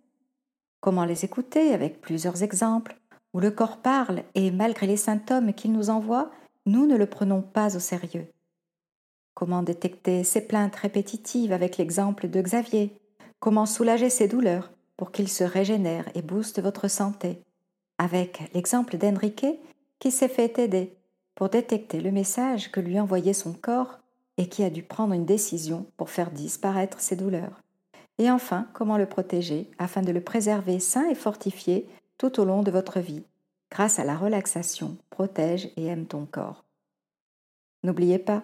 comment 0.80 1.06
les 1.06 1.24
écouter 1.24 1.72
avec 1.72 2.02
plusieurs 2.02 2.42
exemples, 2.42 2.98
où 3.34 3.40
le 3.40 3.52
corps 3.52 3.78
parle 3.78 4.24
et 4.34 4.50
malgré 4.50 4.88
les 4.88 4.98
symptômes 4.98 5.54
qu'il 5.54 5.72
nous 5.72 5.92
envoie, 5.92 6.32
nous 6.66 6.88
ne 6.88 6.98
le 6.98 7.06
prenons 7.06 7.44
pas 7.44 7.76
au 7.76 7.80
sérieux. 7.80 8.28
Comment 9.38 9.62
détecter 9.62 10.24
ses 10.24 10.42
plaintes 10.42 10.78
répétitives 10.78 11.52
avec 11.54 11.78
l'exemple 11.78 12.28
de 12.28 12.42
Xavier? 12.42 12.98
Comment 13.40 13.68
soulager 13.68 14.10
ses 14.10 14.28
douleurs 14.28 14.72
pour 14.98 15.12
qu'il 15.12 15.30
se 15.30 15.44
régénère 15.44 16.10
et 16.16 16.24
booste 16.24 16.60
votre 16.60 16.88
santé? 16.88 17.44
Avec 18.00 18.50
l'exemple 18.56 18.98
d'Enrique 18.98 19.46
qui 20.00 20.10
s'est 20.10 20.28
fait 20.28 20.58
aider 20.58 20.98
pour 21.36 21.50
détecter 21.50 22.02
le 22.02 22.10
message 22.10 22.72
que 22.72 22.80
lui 22.80 23.00
envoyait 23.00 23.34
son 23.34 23.54
corps 23.54 24.00
et 24.40 24.50
qui 24.50 24.64
a 24.64 24.72
dû 24.72 24.82
prendre 24.82 25.14
une 25.14 25.28
décision 25.28 25.86
pour 25.98 26.10
faire 26.10 26.32
disparaître 26.32 27.00
ses 27.00 27.16
douleurs. 27.16 27.62
Et 28.18 28.32
enfin, 28.32 28.66
comment 28.74 28.98
le 28.98 29.06
protéger 29.06 29.70
afin 29.78 30.02
de 30.02 30.12
le 30.12 30.22
préserver 30.22 30.80
sain 30.80 31.08
et 31.12 31.16
fortifié 31.16 31.88
tout 32.18 32.40
au 32.40 32.44
long 32.44 32.64
de 32.64 32.72
votre 32.72 33.00
vie, 33.00 33.22
grâce 33.70 34.00
à 34.00 34.04
la 34.04 34.18
relaxation, 34.18 34.98
protège 35.12 35.70
et 35.78 35.86
aime 35.86 36.08
ton 36.08 36.26
corps. 36.26 36.64
N'oubliez 37.84 38.18
pas, 38.18 38.42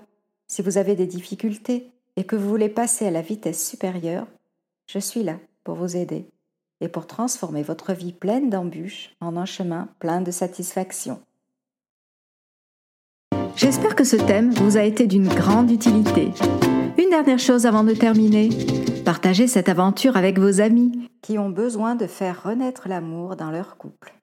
si 0.53 0.61
vous 0.61 0.77
avez 0.77 0.95
des 0.95 1.07
difficultés 1.07 1.89
et 2.15 2.25
que 2.25 2.35
vous 2.35 2.47
voulez 2.47 2.69
passer 2.69 3.07
à 3.07 3.11
la 3.11 3.21
vitesse 3.21 3.67
supérieure, 3.67 4.27
je 4.85 4.99
suis 4.99 5.23
là 5.23 5.39
pour 5.63 5.73
vous 5.73 5.97
aider 5.97 6.27
et 6.79 6.87
pour 6.87 7.07
transformer 7.07 7.63
votre 7.63 7.93
vie 7.93 8.13
pleine 8.13 8.51
d'embûches 8.51 9.15
en 9.19 9.35
un 9.35 9.45
chemin 9.45 9.89
plein 9.97 10.21
de 10.21 10.29
satisfaction. 10.29 11.19
J'espère 13.55 13.95
que 13.95 14.03
ce 14.03 14.15
thème 14.15 14.51
vous 14.51 14.77
a 14.77 14.83
été 14.83 15.07
d'une 15.07 15.27
grande 15.27 15.71
utilité. 15.71 16.29
Une 16.99 17.09
dernière 17.09 17.39
chose 17.39 17.65
avant 17.65 17.83
de 17.83 17.93
terminer. 17.93 18.49
Partagez 19.05 19.47
cette 19.47 19.69
aventure 19.69 20.17
avec 20.17 20.37
vos 20.37 20.61
amis 20.61 21.09
qui 21.23 21.39
ont 21.39 21.49
besoin 21.49 21.95
de 21.95 22.05
faire 22.05 22.43
renaître 22.43 22.87
l'amour 22.87 23.35
dans 23.37 23.49
leur 23.49 23.77
couple. 23.77 24.13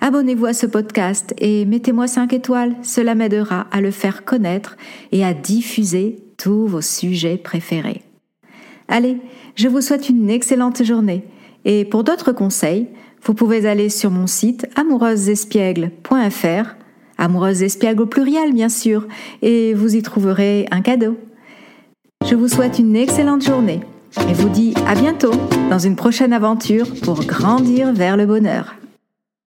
Abonnez-vous 0.00 0.44
à 0.44 0.52
ce 0.52 0.66
podcast 0.66 1.34
et 1.38 1.64
mettez-moi 1.64 2.06
5 2.06 2.32
étoiles, 2.34 2.74
cela 2.82 3.14
m'aidera 3.14 3.66
à 3.70 3.80
le 3.80 3.90
faire 3.90 4.26
connaître 4.26 4.76
et 5.12 5.24
à 5.24 5.32
diffuser 5.32 6.18
tous 6.36 6.66
vos 6.66 6.82
sujets 6.82 7.38
préférés. 7.38 8.02
Allez, 8.88 9.16
je 9.54 9.66
vous 9.66 9.80
souhaite 9.80 10.10
une 10.10 10.28
excellente 10.28 10.82
journée 10.84 11.24
et 11.64 11.86
pour 11.86 12.04
d'autres 12.04 12.32
conseils, 12.32 12.88
vous 13.22 13.32
pouvez 13.32 13.64
aller 13.66 13.88
sur 13.88 14.10
mon 14.10 14.26
site 14.26 14.66
amoureusesespiègle.fr, 14.76 16.74
amoureuse 17.16 17.62
espiègle 17.62 18.02
au 18.02 18.06
pluriel 18.06 18.52
bien 18.52 18.68
sûr, 18.68 19.08
et 19.40 19.72
vous 19.72 19.96
y 19.96 20.02
trouverez 20.02 20.66
un 20.70 20.82
cadeau. 20.82 21.16
Je 22.26 22.34
vous 22.34 22.48
souhaite 22.48 22.78
une 22.78 22.94
excellente 22.94 23.42
journée 23.42 23.80
et 24.28 24.34
vous 24.34 24.50
dis 24.50 24.74
à 24.86 24.94
bientôt 24.94 25.32
dans 25.70 25.78
une 25.78 25.96
prochaine 25.96 26.34
aventure 26.34 26.88
pour 27.02 27.24
grandir 27.24 27.94
vers 27.94 28.18
le 28.18 28.26
bonheur. 28.26 28.74